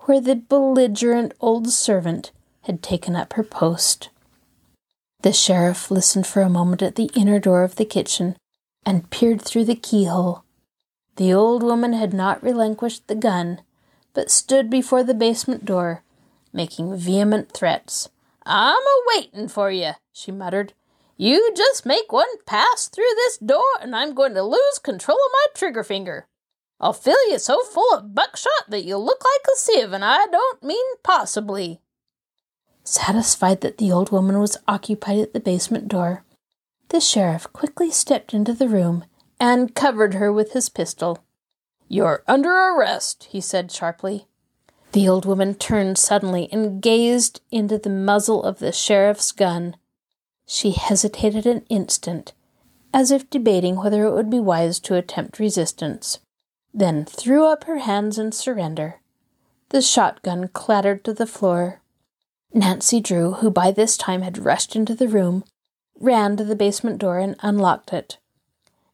[0.00, 2.30] where the belligerent old servant
[2.62, 4.10] had taken up her post.
[5.22, 8.36] The sheriff listened for a moment at the inner door of the kitchen
[8.84, 10.44] and peered through the keyhole.
[11.16, 13.60] The old woman had not relinquished the gun,
[14.14, 16.02] but stood before the basement door,
[16.52, 18.08] making vehement threats.
[18.44, 20.72] I'm a waitin' for you, she muttered.
[21.16, 25.32] You just make one pass through this door, and I'm going to lose control of
[25.32, 26.26] my trigger finger.
[26.80, 30.26] I'll fill you so full of buckshot that you'll look like a sieve, and I
[30.26, 31.80] don't mean possibly.
[32.84, 36.24] Satisfied that the old woman was occupied at the basement door,
[36.88, 39.04] the sheriff quickly stepped into the room
[39.42, 41.18] and covered her with his pistol.
[41.88, 44.28] You're under arrest, he said sharply.
[44.92, 49.74] The old woman turned suddenly and gazed into the muzzle of the sheriff's gun.
[50.46, 52.34] She hesitated an instant,
[52.94, 56.20] as if debating whether it would be wise to attempt resistance,
[56.72, 59.00] then threw up her hands in surrender.
[59.70, 61.80] The shotgun clattered to the floor.
[62.54, 65.42] Nancy Drew, who by this time had rushed into the room,
[65.98, 68.18] ran to the basement door and unlocked it.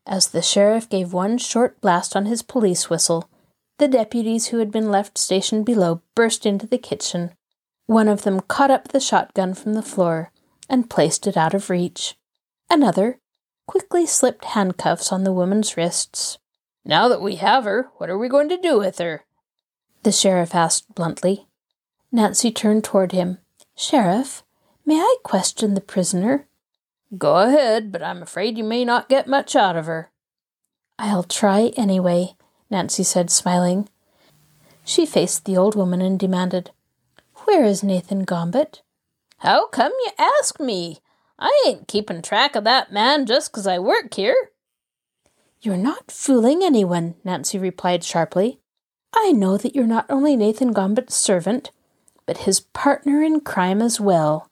[0.08, 3.28] As the sheriff gave one short blast on his police whistle,
[3.76, 7.34] the deputies who had been left stationed below burst into the kitchen.
[7.84, 10.32] One of them caught up the shotgun from the floor
[10.66, 12.16] and placed it out of reach.
[12.70, 13.20] Another
[13.66, 16.38] quickly slipped handcuffs on the woman's wrists.
[16.86, 19.26] Now that we have her, what are we going to do with her?
[20.04, 21.48] The sheriff asked bluntly.
[22.10, 23.38] Nancy turned toward him.
[23.76, 24.42] Sheriff,
[24.86, 26.47] may I question the prisoner?
[27.16, 30.10] Go ahead, but I'm afraid you may not get much out of her.
[30.98, 32.34] I'll try anyway,
[32.70, 33.88] Nancy said, smiling.
[34.84, 36.70] She faced the old woman and demanded,
[37.44, 38.82] Where is Nathan Gombet?
[39.38, 40.98] How come you ask me?
[41.38, 44.50] I ain't keepin' track of that man just 'cause I work here.
[45.60, 48.60] You're not fooling anyone, Nancy replied sharply.
[49.14, 51.70] I know that you're not only Nathan Gombet's servant,
[52.26, 54.50] but his partner in crime as well.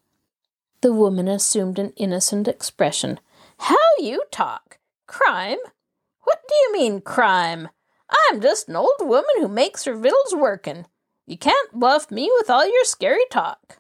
[0.86, 3.18] The woman assumed an innocent expression.
[3.58, 4.78] How you talk!
[5.08, 5.58] Crime?
[6.22, 7.70] What do you mean, crime?
[8.08, 10.86] I'm just an old woman who makes her victuals workin'.
[11.26, 13.78] You can't bluff me with all your scary talk.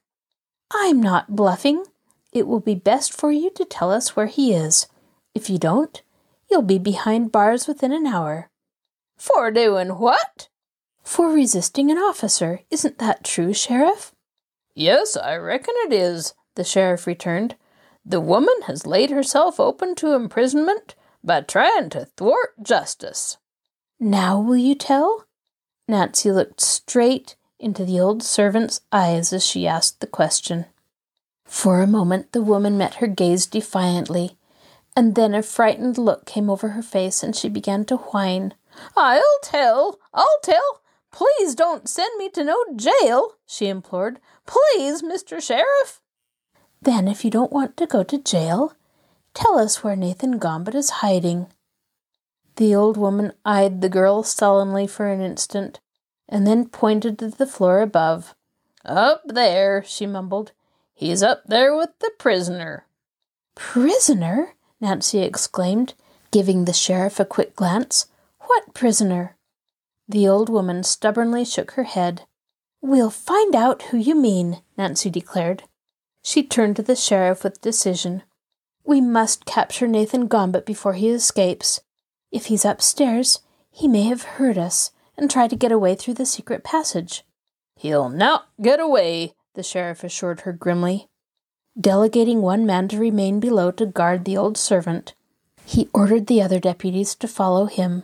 [0.72, 1.84] I'm not bluffing.
[2.32, 4.88] It will be best for you to tell us where he is.
[5.32, 6.02] If you don't,
[6.50, 8.50] you'll be behind bars within an hour.
[9.16, 10.48] For doing what?
[11.04, 12.62] For resisting an officer.
[12.68, 14.12] Isn't that true, Sheriff?
[14.74, 16.34] Yes, I reckon it is.
[16.56, 17.54] The sheriff returned.
[18.04, 23.38] The woman has laid herself open to imprisonment by trying to thwart justice.
[23.98, 25.24] Now will you tell?
[25.88, 30.66] Nancy looked straight into the old servant's eyes as she asked the question.
[31.44, 34.36] For a moment the woman met her gaze defiantly,
[34.96, 38.54] and then a frightened look came over her face and she began to whine.
[38.96, 39.98] I'll tell!
[40.12, 40.82] I'll tell!
[41.12, 44.20] Please don't send me to no jail, she implored.
[44.44, 45.40] Please, Mr.
[45.42, 46.00] Sheriff.
[46.82, 48.74] Then, if you don't want to go to jail,
[49.34, 51.46] tell us where Nathan Gombet is hiding.
[52.56, 55.80] The old woman eyed the girl sullenly for an instant,
[56.28, 58.34] and then pointed to the floor above.
[58.84, 60.52] Up there, she mumbled.
[60.94, 62.86] He's up there with the prisoner.
[63.54, 64.54] Prisoner?
[64.80, 65.94] Nancy exclaimed,
[66.30, 68.06] giving the sheriff a quick glance.
[68.40, 69.36] What prisoner?
[70.08, 72.22] The old woman stubbornly shook her head.
[72.80, 75.64] We'll find out who you mean, Nancy declared.
[76.26, 78.24] She turned to the sheriff with decision.
[78.84, 81.82] We must capture Nathan Gombet before he escapes.
[82.32, 86.26] If he's upstairs, he may have heard us and tried to get away through the
[86.26, 87.22] secret passage.
[87.76, 91.06] He'll not get away, the sheriff assured her grimly.
[91.80, 95.14] Delegating one man to remain below to guard the old servant,
[95.64, 98.02] he ordered the other deputies to follow him.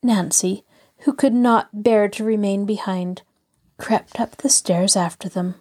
[0.00, 0.64] Nancy,
[0.98, 3.22] who could not bear to remain behind,
[3.78, 5.56] crept up the stairs after them.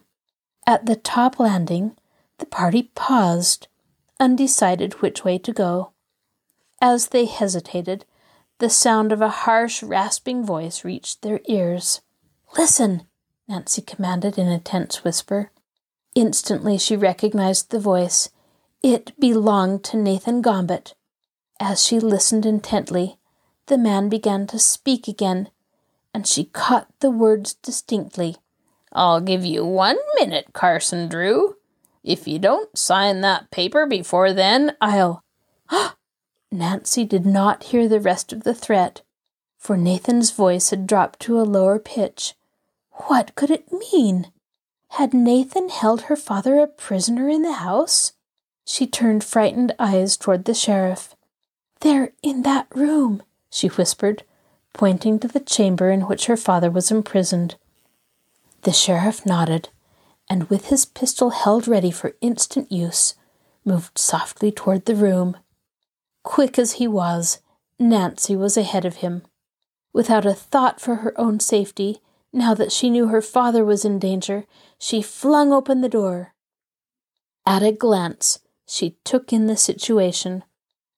[0.68, 1.96] At the top landing,
[2.40, 3.70] the party paused,
[4.20, 5.94] undecided which way to go.
[6.82, 8.04] As they hesitated,
[8.60, 12.02] the sound of a harsh, rasping voice reached their ears.
[12.58, 13.08] Listen,
[13.48, 15.52] Nancy commanded in a tense whisper.
[16.16, 18.30] Instantly she recognized the voice.
[18.84, 20.96] It belonged to Nathan Gombet.
[21.62, 23.18] As she listened intently,
[23.68, 25.50] the man began to speak again,
[26.14, 28.36] and she caught the words distinctly.
[28.94, 31.56] I'll give you one minute, Carson Drew.
[32.04, 35.24] If you don't sign that paper before then, I'll.
[36.52, 39.02] Nancy did not hear the rest of the threat,
[39.58, 42.34] for Nathan's voice had dropped to a lower pitch.
[42.92, 44.32] What could it mean?
[44.92, 48.14] Had Nathan held her father a prisoner in the house?
[48.66, 51.16] She turned frightened eyes toward the sheriff.
[51.82, 53.22] They're in that room,
[53.52, 54.24] she whispered,
[54.74, 57.56] pointing to the chamber in which her father was imprisoned.
[58.68, 59.70] The sheriff nodded,
[60.30, 63.16] and with his pistol held ready for instant use,
[63.64, 65.38] moved softly toward the room.
[66.24, 67.40] Quick as he was,
[67.80, 69.22] Nancy was ahead of him.
[69.94, 72.02] Without a thought for her own safety,
[72.34, 74.44] now that she knew her father was in danger,
[74.78, 76.34] she flung open the door.
[77.46, 80.44] At a glance, she took in the situation.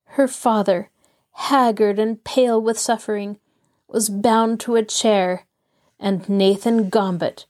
[0.06, 0.90] Her father,
[1.34, 3.38] haggard and pale with suffering,
[3.88, 5.46] was bound to a chair,
[6.00, 7.46] and Nathan Gombet,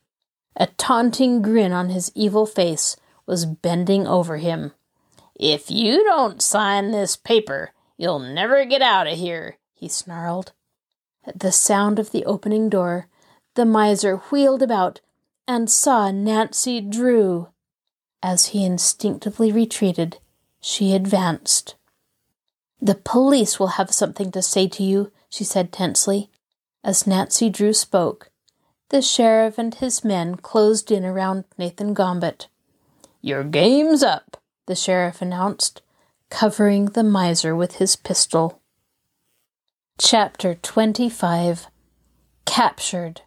[0.59, 4.73] a taunting grin on his evil face, was bending over him.
[5.35, 10.51] If you don't sign this paper, you'll never get out of here, he snarled.
[11.25, 13.07] At the sound of the opening door,
[13.55, 14.99] the miser wheeled about
[15.47, 17.47] and saw Nancy Drew.
[18.21, 20.17] As he instinctively retreated,
[20.59, 21.75] she advanced.
[22.81, 26.29] The police will have something to say to you, she said tensely.
[26.83, 28.28] As Nancy Drew spoke,
[28.89, 32.47] the sheriff and his men closed in around Nathan Gombet.
[33.21, 35.81] Your game's up, the sheriff announced,
[36.29, 38.61] covering the miser with his pistol.
[39.99, 41.67] Chapter 25
[42.45, 43.21] Captured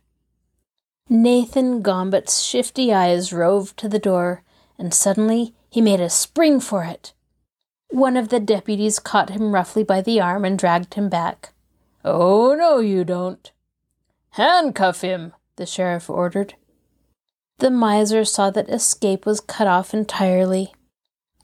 [1.08, 4.42] Nathan Gombet's shifty eyes roved to the door,
[4.78, 7.12] and suddenly he made a spring for it.
[7.90, 11.52] One of the deputies caught him roughly by the arm and dragged him back.
[12.04, 13.52] Oh, no, you don't.
[14.30, 16.54] Handcuff him, the sheriff ordered.
[17.58, 20.74] The miser saw that escape was cut off entirely.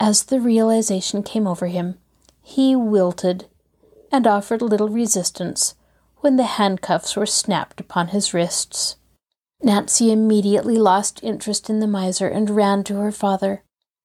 [0.00, 1.98] As the realization came over him,
[2.42, 3.46] he wilted
[4.11, 5.74] and offered little resistance
[6.18, 8.96] when the handcuffs were snapped upon his wrists.
[9.62, 13.62] Nancy immediately lost interest in the miser and ran to her father.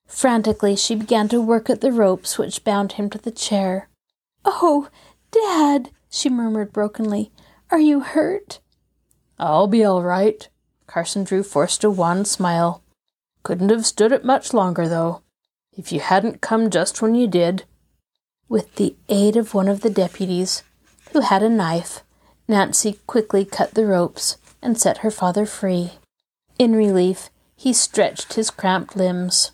[0.07, 3.89] Frantically, she began to work at the ropes which bound him to the chair.
[4.45, 4.89] Oh,
[5.31, 7.31] Dad, she murmured brokenly,
[7.71, 8.59] are you hurt?
[9.39, 10.47] I'll be all right.
[10.87, 12.83] Carson Drew forced a wan smile.
[13.43, 15.21] Couldn't have stood it much longer, though.
[15.75, 17.65] If you hadn't come just when you did.
[18.47, 20.63] With the aid of one of the deputies,
[21.11, 22.03] who had a knife,
[22.47, 25.93] Nancy quickly cut the ropes and set her father free.
[26.59, 29.51] In relief, he stretched his cramped limbs.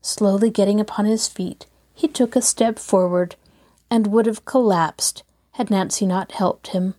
[0.00, 3.36] Slowly getting upon his feet, he took a step forward
[3.90, 6.94] and would have collapsed had Nancy not helped him.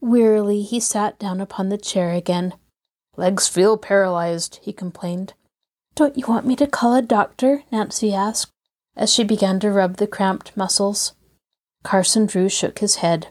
[0.00, 2.54] Wearily, he sat down upon the chair again.
[3.16, 5.34] Legs feel paralyzed, he complained.
[5.94, 7.64] Don't you want me to call a doctor?
[7.70, 8.52] Nancy asked
[8.96, 11.14] as she began to rub the cramped muscles.
[11.82, 13.28] Carson Drew shook his head.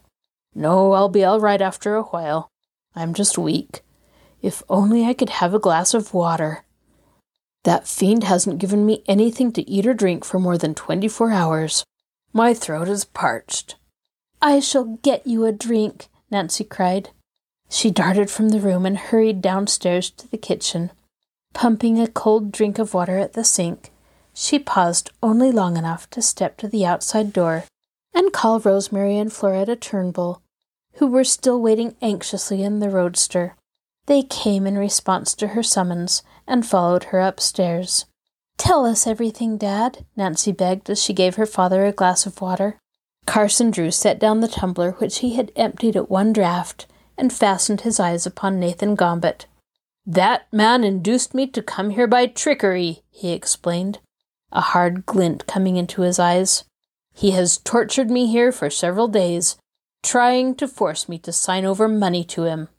[0.56, 2.50] No, I'll be all right after a while.
[2.96, 3.82] I'm just weak.
[4.42, 6.66] If only I could have a glass of water.
[7.66, 11.32] That fiend hasn't given me anything to eat or drink for more than twenty four
[11.32, 11.84] hours.
[12.34, 13.76] My throat is parched.
[14.42, 17.10] I shall get you a drink, Nancy cried.
[17.70, 20.92] She darted from the room and hurried downstairs to the kitchen.
[21.54, 23.92] Pumping a cold drink of water at the sink,
[24.34, 27.66] she paused only long enough to step to the outside door
[28.14, 30.42] and call Rosemary and Floretta Turnbull,
[30.96, 33.56] who were still waiting anxiously in the roadster.
[34.06, 38.06] They came in response to her summons and followed her upstairs.
[38.58, 42.78] Tell us everything, Dad, Nancy begged as she gave her father a glass of water.
[43.30, 47.82] Carson Drew set down the tumbler which he had emptied at one draught and fastened
[47.82, 49.46] his eyes upon Nathan Gombet.
[50.04, 54.00] That man induced me to come here by trickery, he explained,
[54.52, 56.64] a hard glint coming into his eyes.
[57.14, 59.58] He has tortured me here for several days,
[60.02, 62.70] trying to force me to sign over money to him.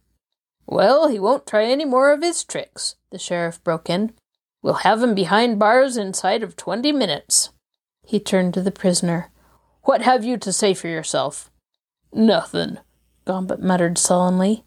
[0.67, 4.15] Well, he won't try any more of his tricks, the sheriff broke in.
[4.63, 7.51] We'll have him behind bars inside of twenty minutes.
[8.05, 9.31] He turned to the prisoner.
[9.83, 11.51] What have you to say for yourself?
[12.13, 12.79] Nothing,
[13.27, 14.65] Gombet muttered sullenly.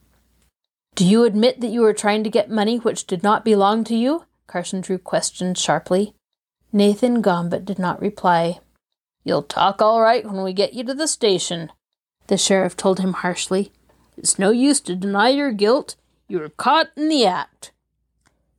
[0.96, 3.96] Do you admit that you were trying to get money which did not belong to
[3.96, 4.26] you?
[4.48, 6.14] Carson Drew questioned sharply.
[6.72, 8.60] Nathan Gombet did not reply.
[9.24, 11.72] You'll talk all right when we get you to the station,
[12.28, 13.72] the sheriff told him harshly.
[14.18, 15.96] It's no use to deny your guilt.
[16.28, 17.72] You were caught in the act.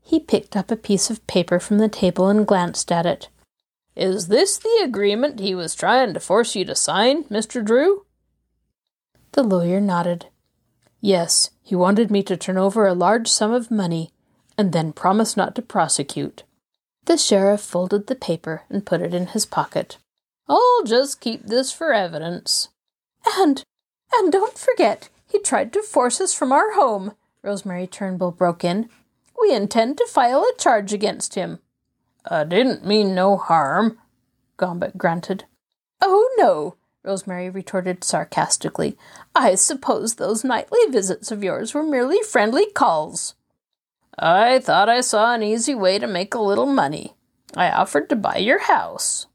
[0.03, 3.29] He picked up a piece of paper from the table and glanced at it.
[3.97, 7.65] Is this the agreement he was trying to force you to sign, Mr.
[7.65, 8.07] Drew?
[9.33, 10.27] The lawyer nodded.
[11.01, 14.11] Yes, he wanted me to turn over a large sum of money
[14.57, 16.43] and then promise not to prosecute.
[17.05, 19.99] The sheriff folded the paper and put it in his pocket.
[20.49, 22.69] I'll just keep this for evidence.
[23.37, 23.63] And,
[24.15, 28.89] and don't forget, he tried to force us from our home, Rosemary Turnbull broke in.
[29.41, 31.59] We intend to file a charge against him.
[32.27, 33.99] I didn't mean no harm,
[34.57, 35.45] Gombet grunted.
[36.01, 38.97] Oh, no, Rosemary retorted sarcastically.
[39.35, 43.35] I suppose those nightly visits of yours were merely friendly calls.
[44.19, 47.15] I thought I saw an easy way to make a little money.
[47.57, 49.27] I offered to buy your house.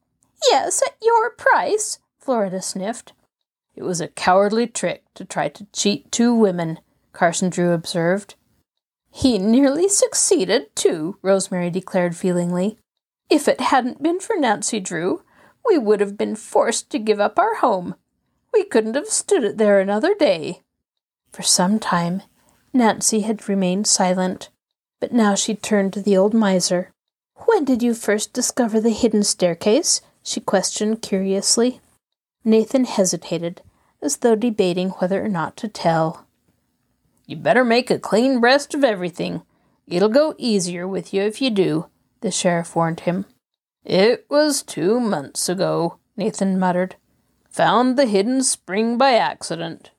[0.50, 3.14] Yes, at your price, Floretta sniffed.
[3.76, 6.80] It was a cowardly trick to try to cheat two women,
[7.14, 8.36] Carson Drew observed.
[9.12, 12.79] He nearly succeeded, too, Rosemary declared feelingly.
[13.30, 15.24] If it hadn't been for Nancy Drew,
[15.66, 17.96] we would have been forced to give up our home.
[18.52, 20.62] We couldn't have stood it there another day.
[21.32, 22.24] For some time,
[22.74, 24.50] Nancy had remained silent,
[25.00, 26.92] but now she turned to the old miser.
[27.46, 30.02] When did you first discover the hidden staircase?
[30.24, 31.82] she questioned curiously.
[32.44, 33.62] Nathan hesitated,
[34.02, 36.26] as though debating whether or not to tell.
[37.28, 39.44] You better make a clean breast of everything.
[39.88, 41.86] It'll go easier with you if you do,
[42.22, 43.26] the sheriff warned him.
[43.84, 46.96] It was two months ago, Nathan muttered.
[47.50, 49.92] Found the hidden spring by accident.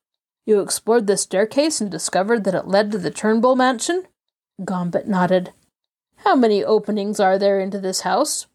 [0.47, 4.05] You explored the staircase and discovered that it led to the Turnbull mansion?
[4.65, 5.53] Gombet nodded.
[6.19, 8.47] How many openings are there into this house?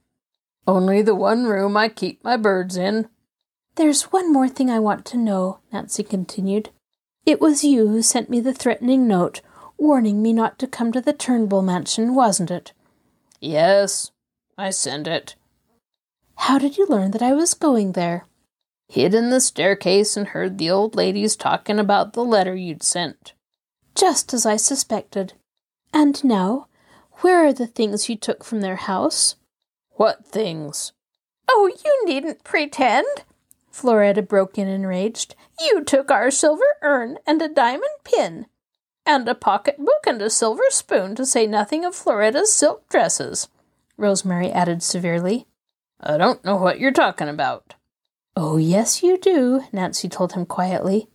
[0.68, 3.08] Only the one room I keep my birds in,
[3.76, 6.70] there's one more thing I want to know, Nancy continued.
[7.26, 9.42] It was you who sent me the threatening note,
[9.78, 12.72] warning me not to come to the Turnbull mansion, wasn't it?
[13.46, 14.10] Yes,
[14.58, 15.36] I sent it.
[16.36, 18.26] How did you learn that I was going there?
[18.88, 23.34] Hid in the staircase and heard the old ladies talking about the letter you'd sent.
[23.94, 25.34] Just as I suspected.
[25.94, 26.68] And now,
[27.22, 29.36] where are the things you took from their house?
[29.92, 30.94] What things?
[31.48, 33.06] Oh, you needn't pretend,
[33.70, 35.36] Floretta broke in enraged.
[35.60, 38.48] You took our silver urn and a diamond pin,
[39.06, 43.48] and a pocket book and a silver spoon, to say nothing of Floretta's silk dresses,
[43.98, 45.46] Rosemary added severely.
[46.00, 47.76] I don't know what you're talking about.
[48.36, 51.08] Oh, yes, you do, Nancy told him quietly.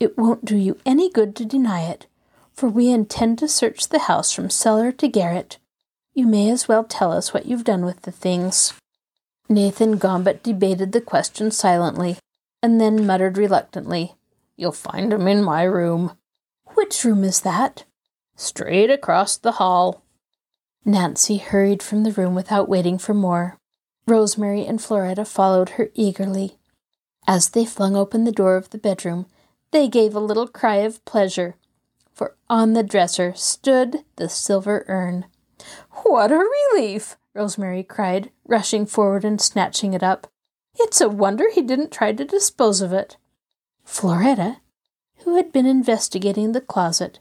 [0.00, 2.06] It won't do you any good to deny it,
[2.54, 5.58] for we intend to search the house from cellar to garret.
[6.14, 8.72] You may as well tell us what you've done with the things.
[9.48, 12.18] Nathan Gombet debated the question silently,
[12.62, 14.14] and then muttered reluctantly,
[14.56, 16.16] You'll find 'em in my room.
[16.92, 17.86] Which room is that?
[18.36, 20.04] Straight across the hall.
[20.84, 23.58] Nancy hurried from the room without waiting for more.
[24.06, 26.58] Rosemary and Floretta followed her eagerly.
[27.26, 29.24] As they flung open the door of the bedroom,
[29.70, 31.56] they gave a little cry of pleasure,
[32.12, 35.24] for on the dresser stood the silver urn.
[36.02, 37.16] What a relief!
[37.32, 40.26] Rosemary cried, rushing forward and snatching it up.
[40.78, 43.16] It's a wonder he didn't try to dispose of it.
[43.82, 44.58] Floretta,
[45.24, 47.18] who had been investigating the closet,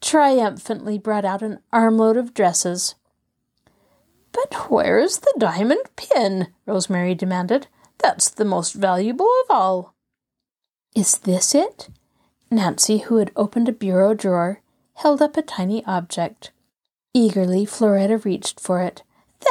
[0.00, 2.94] triumphantly brought out an armload of dresses.
[4.32, 6.48] But where's the diamond pin?
[6.66, 7.66] Rosemary demanded.
[7.98, 9.94] That's the most valuable of all.
[10.94, 11.88] Is this it?
[12.50, 14.60] Nancy, who had opened a bureau drawer,
[14.94, 16.50] held up a tiny object.
[17.14, 19.02] Eagerly, Floretta reached for it.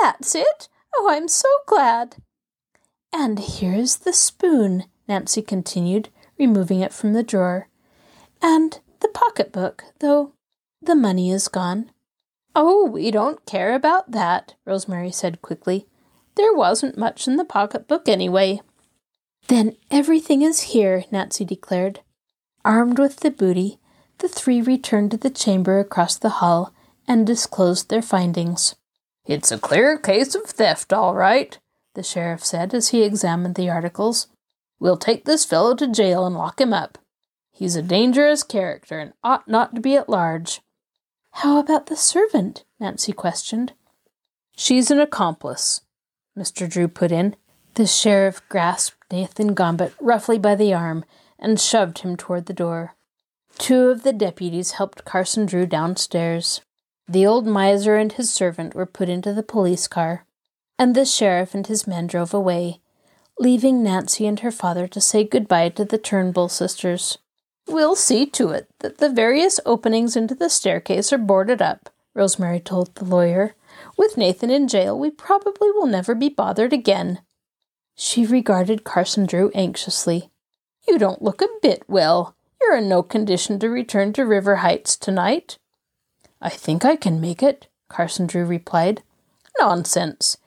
[0.01, 0.67] That's it!
[0.95, 2.17] Oh, I'm so glad!
[3.13, 7.67] And here's the spoon, Nancy continued, removing it from the drawer.
[8.41, 10.33] And the pocketbook, though
[10.81, 11.91] the money is gone.
[12.55, 15.85] Oh, we don't care about that, Rosemary said quickly.
[16.35, 18.61] There wasn't much in the pocketbook anyway.
[19.47, 22.01] Then everything is here, Nancy declared.
[22.63, 23.79] Armed with the booty,
[24.19, 26.73] the three returned to the chamber across the hall
[27.07, 28.75] and disclosed their findings.
[29.25, 31.57] It's a clear case of theft, all right,
[31.95, 34.27] the sheriff said as he examined the articles.
[34.79, 36.97] We'll take this fellow to jail and lock him up.
[37.57, 40.61] He's a dangerous character and ought not to be at large.
[41.31, 42.63] How about the servant?
[42.79, 43.73] Nancy questioned.
[44.55, 45.81] She's an accomplice,
[46.37, 46.69] Mr.
[46.69, 47.35] Drew put in.
[47.73, 51.03] The sheriff grasped Nathan Gombet roughly by the arm
[51.39, 52.93] and shoved him toward the door.
[53.57, 56.61] Two of the deputies helped Carson Drew downstairs.
[57.09, 60.25] The old miser and his servant were put into the police car,
[60.77, 62.81] and the sheriff and his men drove away,
[63.39, 67.17] leaving Nancy and her father to say goodbye to the Turnbull sisters.
[67.67, 72.61] We'll see to it that the various openings into the staircase are boarded up, Rosemary
[72.61, 73.55] told the lawyer.
[73.97, 77.19] With Nathan in jail, we probably will never be bothered again.
[77.95, 80.29] She regarded Carson Drew anxiously.
[80.87, 82.35] You don't look a bit well.
[82.61, 85.57] You're in no condition to return to River Heights tonight.
[86.41, 89.03] I think I can make it, Carson Drew replied.
[89.59, 90.37] Nonsense.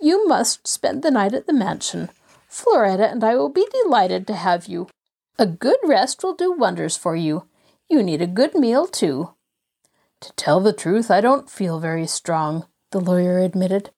[0.00, 2.10] You must spend the night at the mansion.
[2.48, 4.88] Floretta and I will be delighted to have you.
[5.36, 7.46] A good rest will do wonders for you.
[7.88, 9.34] You need a good meal, too.
[10.20, 13.90] To tell the truth, I don't feel very strong, the lawyer admitted.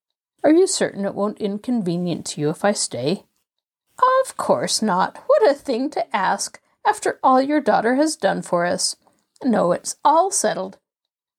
[0.43, 3.24] Are you certain it won't inconvenience you if I stay?
[4.24, 5.18] Of course not.
[5.26, 8.97] What a thing to ask after all your daughter has done for us.
[9.45, 10.78] No, it's all settled.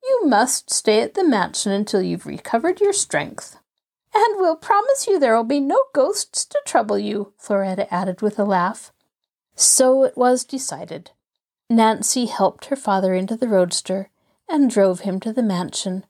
[0.04, 3.58] You must stay at the mansion until you've recovered your strength.
[4.14, 8.46] And we'll promise you there'll be no ghosts to trouble you, Floretta added with a
[8.46, 8.92] laugh.
[9.58, 11.12] So it was decided.
[11.68, 14.10] Nancy helped her father into the roadster
[14.48, 16.06] and drove him to the mansion.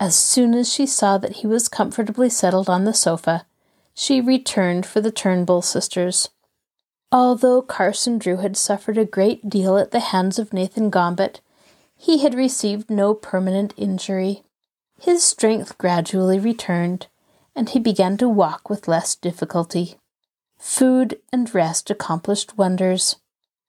[0.00, 3.46] As soon as she saw that he was comfortably settled on the sofa,
[3.94, 6.30] she returned for the Turnbull sisters.
[7.12, 11.40] Although Carson Drew had suffered a great deal at the hands of Nathan Gombet,
[11.96, 14.42] he had received no permanent injury.
[14.98, 17.06] His strength gradually returned,
[17.54, 19.99] and he began to walk with less difficulty.
[20.60, 23.16] Food and rest accomplished wonders.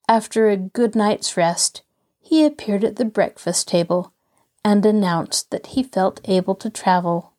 [0.10, 1.84] After a good night's rest,
[2.20, 4.14] he appeared at the breakfast table
[4.64, 7.34] and announced that he felt able to travel.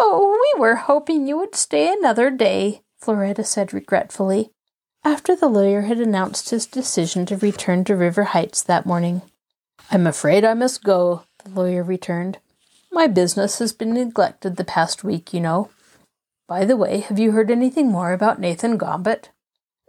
[0.00, 4.50] Oh, we were hoping you would stay another day, Floretta said regretfully,
[5.04, 9.20] after the lawyer had announced his decision to return to River Heights that morning.
[9.90, 12.38] I'm afraid I must go, the lawyer returned.
[12.90, 15.70] My business has been neglected the past week, you know.
[16.48, 19.28] By the way, have you heard anything more about Nathan Gombet?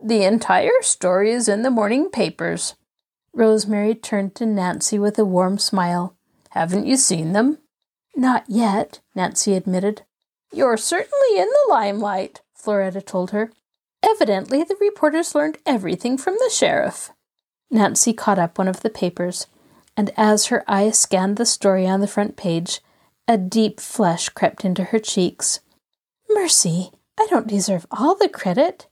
[0.03, 2.76] The entire story is in the morning papers.
[3.34, 6.16] Rosemary turned to Nancy with a warm smile.
[6.49, 7.60] Haven't you seen them?
[8.16, 10.03] Not yet, Nancy admitted.
[10.51, 13.51] You're certainly in the limelight, Floretta told her.
[14.03, 17.12] Evidently, the reporters learned everything from the sheriff.
[17.72, 19.47] Nancy caught up one of the papers
[19.99, 22.80] and as her eye scanned the story on the front page,
[23.28, 25.60] a deep flush crept into her cheeks.
[26.30, 28.88] Mercy, I don't deserve all the credit,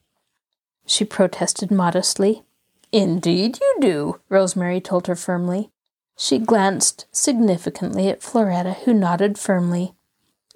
[0.88, 2.44] she protested modestly.
[2.92, 5.70] Indeed you do, Rosemary told her firmly.
[6.18, 9.94] She glanced significantly at Floretta, who nodded firmly.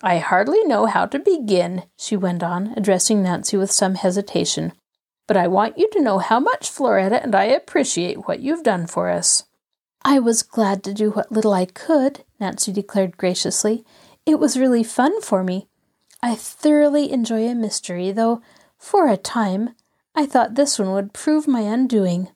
[0.02, 4.74] I hardly know how to begin, she went on, addressing Nancy with some hesitation.
[5.28, 8.88] But I want you to know how much Floretta and I appreciate what you've done
[8.88, 9.44] for us.
[10.04, 13.86] I was glad to do what little I could, Nancy declared graciously.
[14.26, 15.68] It was really fun for me.
[16.24, 18.42] I thoroughly enjoy a mystery, though,
[18.78, 19.76] for a time,
[20.14, 22.30] I thought this one would prove my undoing.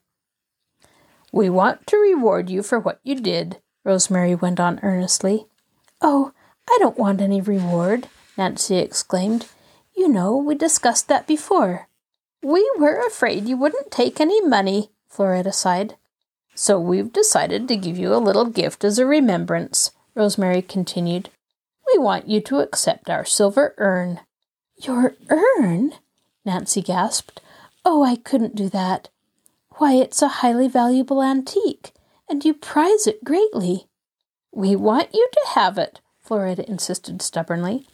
[1.31, 5.47] We want to reward you for what you did, Rosemary went on earnestly.
[6.01, 6.31] Oh,
[6.69, 8.07] I don't want any reward,
[8.37, 9.47] Nancy exclaimed.
[9.95, 11.87] You know, we discussed that before.
[12.41, 15.95] We were afraid you wouldn't take any money, Floretta sighed.
[16.55, 21.29] So we've decided to give you a little gift as a remembrance, Rosemary continued.
[21.93, 24.21] We want you to accept our silver urn.
[24.77, 25.93] Your urn?
[26.43, 27.41] Nancy gasped.
[27.83, 29.09] Oh, I couldn't do that.
[29.77, 31.91] Why, it's a highly valuable antique,
[32.29, 33.87] and you prize it greatly.
[34.53, 37.87] We want you to have it, Floretta insisted stubbornly.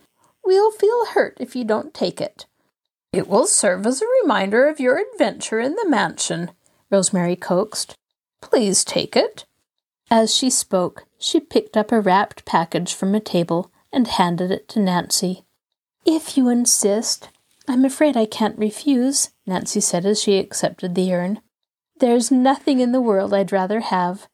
[0.45, 2.45] We'll feel hurt if you don't take it.
[3.11, 6.51] It will serve as a reminder of your adventure in the mansion,
[6.89, 7.95] Rosemary coaxed.
[8.41, 9.45] Please take it.
[10.09, 14.67] As she spoke, she picked up a wrapped package from a table and handed it
[14.69, 15.43] to Nancy.
[16.05, 17.29] If you insist,
[17.67, 21.41] I'm afraid I can't refuse, Nancy said as she accepted the urn.
[21.99, 24.27] There's nothing in the world I'd rather have.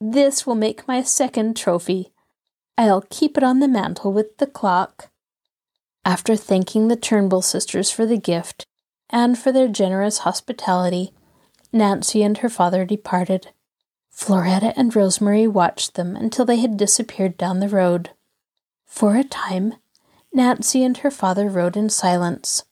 [0.00, 2.12] This will make my second trophy.
[2.78, 5.10] I'll keep it on the mantel with the clock.
[6.04, 8.66] After thanking the Turnbull sisters for the gift
[9.10, 11.12] and for their generous hospitality,
[11.72, 13.48] Nancy and her father departed.
[14.10, 18.10] Floretta and Rosemary watched them until they had disappeared down the road.
[18.92, 19.76] For a time,
[20.34, 22.64] Nancy and her father rode in silence.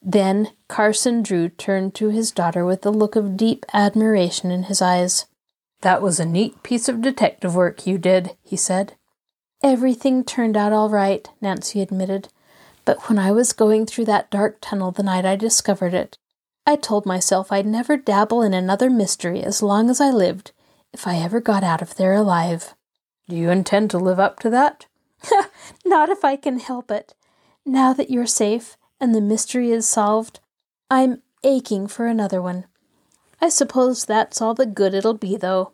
[0.00, 4.80] Then Carson Drew turned to his daughter with a look of deep admiration in his
[4.80, 5.26] eyes.
[5.80, 8.94] That was a neat piece of detective work you did, he said.
[9.60, 12.28] Everything turned out all right, Nancy admitted.
[12.84, 16.16] But when I was going through that dark tunnel the night I discovered it,
[16.64, 20.52] I told myself I'd never dabble in another mystery as long as I lived
[20.92, 22.74] if I ever got out of there alive.
[23.28, 24.86] Do you intend to live up to that?
[25.84, 27.14] Not if I can help it.
[27.64, 30.40] Now that you're safe and the mystery is solved,
[30.90, 32.66] I'm aching for another one.
[33.40, 35.72] I suppose that's all the good it'll be, though.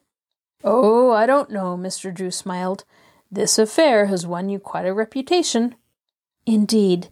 [0.63, 2.13] Oh, I don't know, Mr.
[2.13, 2.85] Drew smiled.
[3.31, 5.77] This affair has won you quite a reputation.
[6.47, 7.09] Indeed,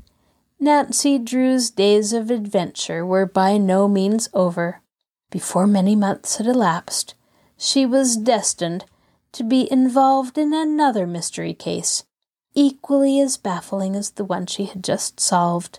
[0.59, 4.83] Nancy Drew's days of adventure were by no means over.
[5.31, 7.15] Before many months had elapsed,
[7.57, 8.85] she was destined
[9.33, 12.05] to be involved in another mystery case,
[12.55, 15.79] equally as baffling as the one she had just solved.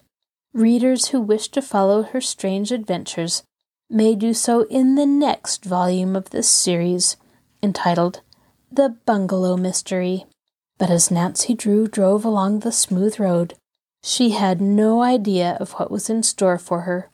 [0.53, 3.43] Readers who wish to follow her strange adventures
[3.89, 7.17] may do so in the next volume of this series,
[7.61, 8.21] entitled
[8.71, 10.25] The Bungalow Mystery.
[10.77, 13.55] But as Nancy Drew drove along the smooth road,
[14.01, 17.09] she had no idea of what was in store for her.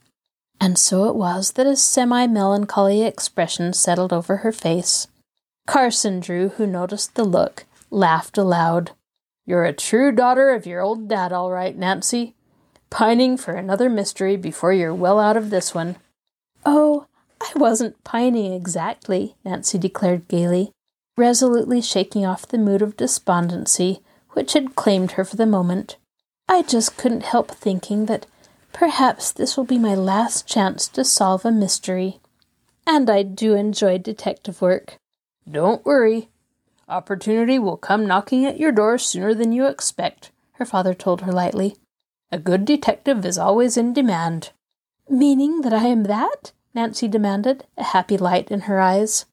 [0.60, 5.08] And so it was that a semi melancholy expression settled over her face.
[5.68, 8.92] Carson Drew, who noticed the look, laughed aloud.
[9.46, 12.36] You're a true daughter of your old dad, all right, Nancy.
[12.90, 15.98] Pining for another mystery before you're well out of this one.
[16.66, 17.08] Oh,
[17.42, 20.72] I wasn't pining exactly, Nancy declared gaily,
[21.16, 24.02] resolutely shaking off the mood of despondency
[24.36, 25.98] which had claimed her for the moment.
[26.48, 28.28] I just couldn't help thinking that
[28.74, 32.20] perhaps this will be my last chance to solve a mystery.
[32.86, 34.98] And I do enjoy detective work.
[35.50, 36.30] Don't worry.
[36.88, 41.32] Opportunity will come knocking at your door sooner than you expect, her father told her
[41.32, 41.78] lightly.
[42.32, 44.52] A good detective is always in demand.
[45.10, 46.52] Meaning that I am that?
[46.74, 49.26] Nancy demanded, a happy light in her eyes.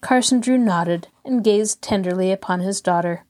[0.00, 3.24] Carson Drew nodded and gazed tenderly upon his daughter.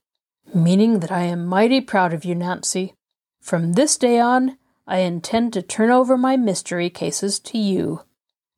[0.54, 2.94] Meaning that I am mighty proud of you, Nancy.
[3.40, 8.02] From this day on, I intend to turn over my mystery cases to you.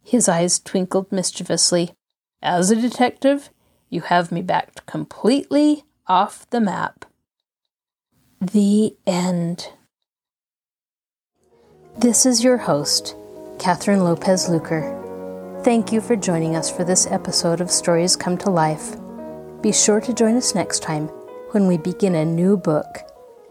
[0.03, 1.93] His eyes twinkled mischievously.
[2.41, 3.51] As a detective,
[3.91, 7.05] you have me backed completely off the map.
[8.41, 9.69] The end.
[11.99, 13.15] This is your host,
[13.59, 14.97] Catherine Lopez Luker.
[15.65, 18.97] Thank you for joining us for this episode of Stories Come to Life.
[19.61, 21.09] Be sure to join us next time
[21.51, 22.87] when we begin a new book.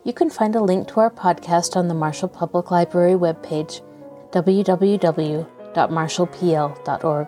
[0.05, 3.83] You can find a link to our podcast on the Marshall Public Library webpage,
[4.31, 7.27] www.marshallpl.org.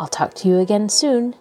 [0.00, 1.36] I'll talk to you again soon.